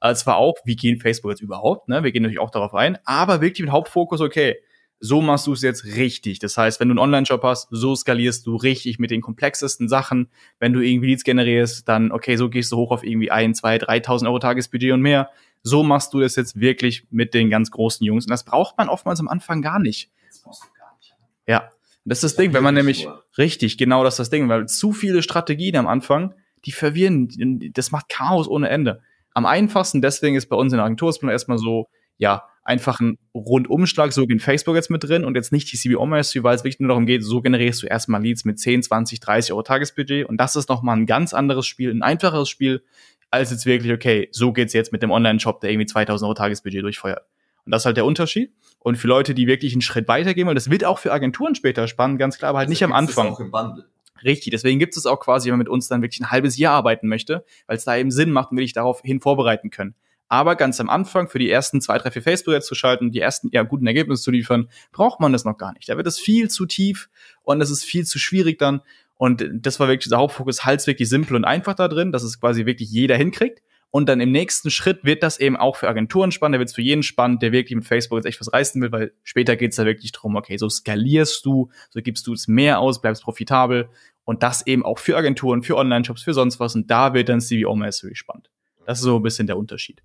äh, 0.00 0.14
zwar 0.14 0.36
auch, 0.36 0.56
wie 0.64 0.76
geht 0.76 1.02
Facebook 1.02 1.32
jetzt 1.32 1.40
überhaupt, 1.40 1.88
ne? 1.88 2.04
Wir 2.04 2.12
gehen 2.12 2.22
natürlich 2.22 2.38
auch 2.38 2.50
darauf 2.50 2.74
ein, 2.74 2.98
aber 3.04 3.40
wirklich 3.40 3.62
mit 3.62 3.72
Hauptfokus, 3.72 4.20
okay, 4.20 4.56
so 5.00 5.20
machst 5.20 5.46
du 5.46 5.52
es 5.52 5.62
jetzt 5.62 5.84
richtig. 5.84 6.38
Das 6.38 6.56
heißt, 6.56 6.80
wenn 6.80 6.88
du 6.88 6.92
einen 6.92 6.98
Online-Shop 6.98 7.42
hast, 7.42 7.68
so 7.70 7.94
skalierst 7.94 8.46
du 8.46 8.56
richtig 8.56 8.98
mit 8.98 9.10
den 9.10 9.20
komplexesten 9.20 9.88
Sachen. 9.88 10.28
Wenn 10.58 10.72
du 10.72 10.80
irgendwie 10.80 11.08
Leads 11.08 11.24
generierst, 11.24 11.88
dann, 11.88 12.10
okay, 12.10 12.36
so 12.36 12.48
gehst 12.48 12.72
du 12.72 12.76
hoch 12.76 12.90
auf 12.90 13.04
irgendwie 13.04 13.30
ein, 13.30 13.54
zwei, 13.54 13.76
3.000 13.76 14.26
Euro 14.26 14.38
Tagesbudget 14.38 14.92
und 14.92 15.02
mehr. 15.02 15.30
So 15.62 15.82
machst 15.82 16.14
du 16.14 16.20
das 16.20 16.36
jetzt 16.36 16.60
wirklich 16.60 17.06
mit 17.10 17.34
den 17.34 17.50
ganz 17.50 17.70
großen 17.70 18.04
Jungs. 18.04 18.26
Und 18.26 18.30
das 18.30 18.44
braucht 18.44 18.76
man 18.78 18.88
oftmals 18.88 19.20
am 19.20 19.28
Anfang 19.28 19.62
gar 19.62 19.78
nicht. 19.78 20.10
Das 20.28 20.42
brauchst 20.42 20.62
du 20.64 20.68
gar 20.78 20.96
nicht. 20.98 21.14
Ja. 21.46 21.72
Das 22.04 22.18
ist 22.18 22.24
das, 22.24 22.32
das 22.32 22.36
Ding, 22.42 22.54
wenn 22.54 22.62
man 22.62 22.74
nämlich, 22.74 23.06
richtig, 23.36 23.76
genau 23.76 24.02
das 24.02 24.14
ist 24.14 24.18
das 24.18 24.30
Ding, 24.30 24.48
weil 24.48 24.66
zu 24.66 24.92
viele 24.92 25.22
Strategien 25.22 25.76
am 25.76 25.86
Anfang, 25.86 26.34
die 26.64 26.72
verwirren, 26.72 27.28
das 27.74 27.90
macht 27.90 28.08
Chaos 28.08 28.48
ohne 28.48 28.68
Ende. 28.68 29.02
Am 29.34 29.46
einfachsten 29.46 30.00
deswegen 30.00 30.34
ist 30.34 30.46
bei 30.46 30.56
uns 30.56 30.72
in 30.72 30.78
der 30.78 30.86
Agentur 30.86 31.14
erstmal 31.30 31.58
so, 31.58 31.86
ja, 32.16 32.44
einfach 32.68 33.00
ein 33.00 33.18
Rundumschlag, 33.34 34.12
so 34.12 34.28
wie 34.28 34.32
in 34.32 34.40
Facebook 34.40 34.76
jetzt 34.76 34.90
mit 34.90 35.02
drin 35.02 35.24
und 35.24 35.34
jetzt 35.34 35.52
nicht 35.52 35.72
die 35.72 35.78
CBO 35.78 36.04
Mastery, 36.04 36.44
weil 36.44 36.54
es 36.54 36.64
wirklich 36.64 36.80
nur 36.80 36.88
darum 36.88 37.06
geht, 37.06 37.24
so 37.24 37.40
generierst 37.40 37.82
du 37.82 37.86
erstmal 37.86 38.22
Leads 38.22 38.44
mit 38.44 38.60
10, 38.60 38.82
20, 38.82 39.20
30 39.20 39.52
Euro 39.52 39.62
Tagesbudget 39.62 40.28
und 40.28 40.36
das 40.38 40.54
ist 40.54 40.68
nochmal 40.68 40.96
ein 40.98 41.06
ganz 41.06 41.32
anderes 41.32 41.66
Spiel, 41.66 41.90
ein 41.90 42.02
einfacheres 42.02 42.48
Spiel, 42.48 42.82
als 43.30 43.50
jetzt 43.50 43.64
wirklich, 43.64 43.92
okay, 43.92 44.28
so 44.32 44.52
geht's 44.52 44.74
jetzt 44.74 44.92
mit 44.92 45.02
dem 45.02 45.10
Online-Shop, 45.10 45.60
der 45.60 45.70
irgendwie 45.70 45.86
2000 45.86 46.26
Euro 46.26 46.34
Tagesbudget 46.34 46.82
durchfeuert. 46.82 47.22
Und 47.64 47.72
das 47.72 47.82
ist 47.82 47.86
halt 47.86 47.96
der 47.96 48.04
Unterschied. 48.04 48.52
Und 48.80 48.96
für 48.96 49.08
Leute, 49.08 49.34
die 49.34 49.46
wirklich 49.46 49.72
einen 49.72 49.82
Schritt 49.82 50.06
weitergehen, 50.08 50.46
weil 50.46 50.54
das 50.54 50.70
wird 50.70 50.84
auch 50.84 50.98
für 50.98 51.12
Agenturen 51.12 51.54
später 51.54 51.88
spannend, 51.88 52.18
ganz 52.18 52.38
klar, 52.38 52.50
aber 52.50 52.58
halt 52.58 52.68
also 52.68 52.72
nicht 52.72 52.84
am 52.84 52.92
Anfang. 52.92 53.28
Auch 53.28 53.40
im 53.40 53.50
Bundle. 53.50 53.86
Richtig, 54.24 54.50
deswegen 54.50 54.78
gibt 54.78 54.96
es 54.96 55.06
auch 55.06 55.20
quasi, 55.20 55.48
wenn 55.48 55.52
man 55.52 55.60
mit 55.60 55.68
uns 55.68 55.88
dann 55.88 56.02
wirklich 56.02 56.20
ein 56.20 56.30
halbes 56.30 56.58
Jahr 56.58 56.74
arbeiten 56.74 57.08
möchte, 57.08 57.44
weil 57.66 57.76
es 57.76 57.84
da 57.84 57.96
eben 57.96 58.10
Sinn 58.10 58.30
macht 58.30 58.50
und 58.50 58.58
wir 58.58 58.64
dich 58.64 58.72
darauf 58.72 59.00
hin 59.02 59.20
vorbereiten 59.20 59.70
können. 59.70 59.94
Aber 60.28 60.56
ganz 60.56 60.78
am 60.80 60.90
Anfang, 60.90 61.28
für 61.28 61.38
die 61.38 61.50
ersten 61.50 61.80
zwei, 61.80 61.98
drei, 61.98 62.10
vier 62.10 62.22
Facebook-Ads 62.22 62.66
zu 62.66 62.74
schalten, 62.74 63.10
die 63.12 63.20
ersten 63.20 63.48
ja, 63.52 63.62
guten 63.62 63.86
Ergebnisse 63.86 64.22
zu 64.22 64.30
liefern, 64.30 64.68
braucht 64.92 65.20
man 65.20 65.32
das 65.32 65.44
noch 65.44 65.56
gar 65.56 65.72
nicht. 65.72 65.88
Da 65.88 65.96
wird 65.96 66.06
es 66.06 66.18
viel 66.18 66.50
zu 66.50 66.66
tief 66.66 67.08
und 67.42 67.60
es 67.62 67.70
ist 67.70 67.84
viel 67.84 68.04
zu 68.04 68.18
schwierig 68.18 68.58
dann. 68.58 68.82
Und 69.16 69.44
das 69.52 69.80
war 69.80 69.88
wirklich 69.88 70.04
dieser 70.04 70.18
Hauptfokus, 70.18 70.64
halt 70.64 70.86
wirklich 70.86 71.08
simpel 71.08 71.34
und 71.34 71.44
einfach 71.44 71.74
da 71.74 71.88
drin, 71.88 72.12
dass 72.12 72.22
es 72.22 72.38
quasi 72.38 72.66
wirklich 72.66 72.90
jeder 72.90 73.16
hinkriegt. 73.16 73.62
Und 73.90 74.08
dann 74.08 74.20
im 74.20 74.30
nächsten 74.30 74.70
Schritt 74.70 75.02
wird 75.02 75.22
das 75.22 75.40
eben 75.40 75.56
auch 75.56 75.76
für 75.76 75.88
Agenturen 75.88 76.30
spannend, 76.30 76.56
da 76.56 76.58
wird 76.58 76.68
es 76.68 76.74
für 76.74 76.82
jeden 76.82 77.02
spannend, 77.02 77.40
der 77.42 77.52
wirklich 77.52 77.74
mit 77.74 77.86
Facebook 77.86 78.18
jetzt 78.18 78.26
echt 78.26 78.40
was 78.40 78.52
reißen 78.52 78.82
will, 78.82 78.92
weil 78.92 79.12
später 79.22 79.56
geht 79.56 79.70
es 79.70 79.76
da 79.76 79.86
wirklich 79.86 80.12
drum, 80.12 80.36
okay, 80.36 80.58
so 80.58 80.68
skalierst 80.68 81.44
du, 81.46 81.70
so 81.88 82.00
gibst 82.02 82.26
du 82.26 82.34
es 82.34 82.48
mehr 82.48 82.80
aus, 82.80 83.00
bleibst 83.00 83.22
profitabel 83.22 83.88
und 84.24 84.42
das 84.42 84.66
eben 84.66 84.84
auch 84.84 84.98
für 84.98 85.16
Agenturen, 85.16 85.62
für 85.62 85.76
Online-Shops, 85.76 86.22
für 86.22 86.34
sonst 86.34 86.60
was 86.60 86.74
und 86.74 86.90
da 86.90 87.14
wird 87.14 87.30
dann 87.30 87.40
CVO 87.40 87.74
Mastery 87.74 88.14
spannend. 88.14 88.50
Das 88.84 88.98
ist 88.98 89.04
so 89.04 89.16
ein 89.16 89.22
bisschen 89.22 89.46
der 89.46 89.56
Unterschied. 89.56 90.02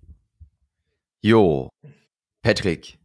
Jo, 1.24 1.70
Patrick, 2.42 2.98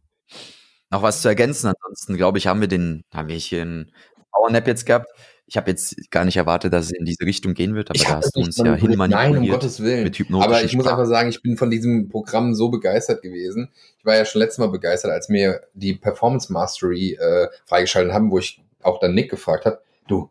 noch 0.90 1.00
was 1.00 1.22
zu 1.22 1.28
ergänzen. 1.28 1.68
Ansonsten 1.68 2.18
glaube 2.18 2.36
ich, 2.36 2.46
haben 2.46 2.60
wir 2.60 2.68
den, 2.68 3.02
haben 3.14 3.28
wir 3.28 3.36
hier 3.36 3.62
einen 3.62 3.92
Powernap 4.30 4.66
jetzt 4.66 4.84
gehabt. 4.84 5.06
Ich 5.46 5.56
habe 5.56 5.70
jetzt 5.70 5.96
gar 6.10 6.26
nicht 6.26 6.36
erwartet, 6.36 6.70
dass 6.74 6.84
es 6.84 6.90
in 6.92 7.06
diese 7.06 7.24
Richtung 7.24 7.54
gehen 7.54 7.74
wird, 7.74 7.88
aber 7.88 7.96
ich 7.96 8.04
da 8.04 8.16
hast 8.16 8.36
du 8.36 8.40
uns 8.40 8.58
ja 8.58 8.74
hinmanipuliert. 8.74 9.32
Nein, 9.32 9.36
um 9.38 9.48
Gottes 9.48 9.82
Willen. 9.82 10.12
Aber 10.34 10.62
ich 10.62 10.76
muss 10.76 10.86
einfach 10.86 11.06
sagen, 11.06 11.30
ich 11.30 11.40
bin 11.40 11.56
von 11.56 11.70
diesem 11.70 12.10
Programm 12.10 12.54
so 12.54 12.68
begeistert 12.68 13.22
gewesen. 13.22 13.70
Ich 13.98 14.04
war 14.04 14.16
ja 14.16 14.26
schon 14.26 14.40
letztes 14.40 14.58
Mal 14.58 14.68
begeistert, 14.68 15.12
als 15.12 15.30
mir 15.30 15.62
die 15.72 15.94
Performance 15.94 16.52
Mastery 16.52 17.14
äh, 17.18 17.48
freigeschaltet 17.64 18.12
haben, 18.12 18.30
wo 18.30 18.38
ich 18.38 18.62
auch 18.82 19.00
dann 19.00 19.14
Nick 19.14 19.30
gefragt 19.30 19.64
habe, 19.64 19.80
du, 20.08 20.28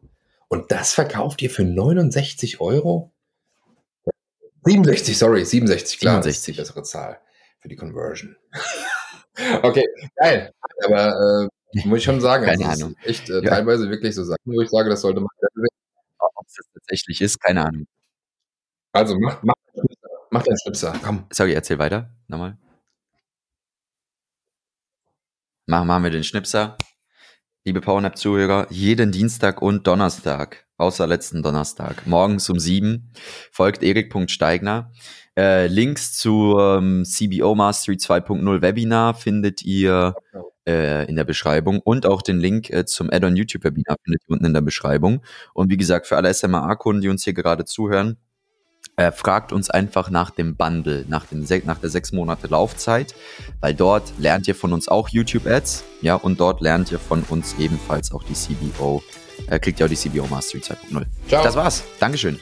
und 0.48 0.72
das 0.72 0.94
verkauft 0.94 1.42
ihr 1.42 1.50
für 1.50 1.64
69 1.64 2.62
Euro? 2.62 3.10
67, 4.64 5.18
sorry, 5.18 5.44
67, 5.44 5.98
klar. 5.98 6.22
67. 6.22 6.22
Das 6.22 6.38
ist 6.38 6.48
die 6.48 6.52
bessere 6.52 6.84
Zahl 6.84 7.20
für 7.60 7.70
die 7.70 7.76
Conversion. 7.76 8.36
okay, 9.64 9.86
geil. 10.16 10.54
Aber 10.86 11.50
äh, 11.74 11.88
muss 11.88 12.00
ich 12.00 12.04
schon 12.04 12.22
sagen, 12.22 12.46
keine 12.46 12.68
also 12.68 12.86
Ahnung. 12.86 12.98
echt 13.04 13.30
äh, 13.30 13.42
ja. 13.44 13.50
teilweise 13.50 13.90
wirklich 13.90 14.16
so 14.16 14.24
Sachen, 14.24 14.40
wo 14.46 14.62
ich 14.62 14.70
sage, 14.70 14.90
das 14.90 15.02
sollte 15.02 15.20
man. 15.20 15.30
Ob 16.18 16.46
es 16.48 16.56
das 16.56 16.66
tatsächlich 16.74 17.22
ist, 17.22 17.40
keine 17.40 17.66
Ahnung. 17.66 17.88
Also 18.92 19.18
mach, 19.20 19.44
mach, 19.44 19.54
mach 20.32 20.44
deinen 20.44 20.58
Schnipser, 20.60 20.94
komm. 21.04 21.26
Sorry, 21.32 21.54
erzähl 21.54 21.78
weiter, 21.80 22.10
nochmal. 22.28 22.58
Machen, 25.68 25.88
machen 25.88 26.04
wir 26.04 26.12
den 26.12 26.24
Schnipser. 26.24 26.78
Liebe 27.66 27.82
PowerNap-Zuhörer, 27.82 28.68
jeden 28.72 29.12
Dienstag 29.12 29.62
und 29.62 29.86
Donnerstag, 29.86 30.66
außer 30.78 31.06
letzten 31.06 31.44
Donnerstag, 31.44 32.08
morgens 32.08 32.50
um 32.50 32.58
sieben, 32.58 33.12
folgt 33.52 33.84
erik.steigner. 33.84 34.92
Äh, 35.40 35.68
Links 35.68 36.18
zum 36.18 37.06
CBO 37.06 37.56
Mastery 37.56 37.96
2.0 37.96 38.62
Webinar 38.62 39.14
findet 39.14 39.64
ihr 39.64 40.14
äh, 40.68 41.08
in 41.08 41.16
der 41.16 41.24
Beschreibung 41.24 41.80
und 41.80 42.06
auch 42.06 42.22
den 42.22 42.42
Link 42.42 42.70
äh, 42.72 42.86
zum 42.86 43.10
Add-on 43.10 43.38
YouTube 43.38 43.64
Webinar 43.64 43.96
findet 44.04 44.22
ihr 44.28 44.34
unten 44.34 44.44
in 44.44 44.54
der 44.54 44.60
Beschreibung. 44.60 45.22
Und 45.54 45.70
wie 45.72 45.78
gesagt, 45.78 46.08
für 46.08 46.18
alle 46.18 46.34
SMA-Kunden, 46.34 47.02
die 47.02 47.08
uns 47.08 47.24
hier 47.24 47.32
gerade 47.32 47.64
zuhören, 47.64 48.18
äh, 48.98 49.14
fragt 49.14 49.54
uns 49.54 49.70
einfach 49.70 50.10
nach 50.10 50.30
dem 50.30 50.58
Bundle, 50.58 51.06
nach, 51.08 51.26
dem 51.26 51.46
nach 51.64 51.78
der 51.78 51.90
sechs 51.90 52.12
Monate 52.12 52.48
Laufzeit, 52.48 53.16
weil 53.62 53.74
dort 53.74 54.12
lernt 54.18 54.46
ihr 54.50 54.56
von 54.56 54.74
uns 54.74 54.90
auch 54.90 55.08
YouTube-Ads, 55.08 55.86
ja, 56.02 56.16
und 56.16 56.42
dort 56.42 56.60
lernt 56.60 56.92
ihr 56.92 57.00
von 57.00 57.24
uns 57.30 57.56
ebenfalls 57.58 58.12
auch 58.12 58.24
die 58.24 58.34
CBO, 58.34 59.02
äh, 59.48 59.58
kriegt 59.58 59.80
ihr 59.80 59.86
auch 59.86 59.90
die 59.90 59.96
CBO 59.96 60.28
Mastery 60.28 60.62
2.0. 60.62 61.06
Das 61.30 61.56
war's. 61.56 61.86
Dankeschön. 62.02 62.42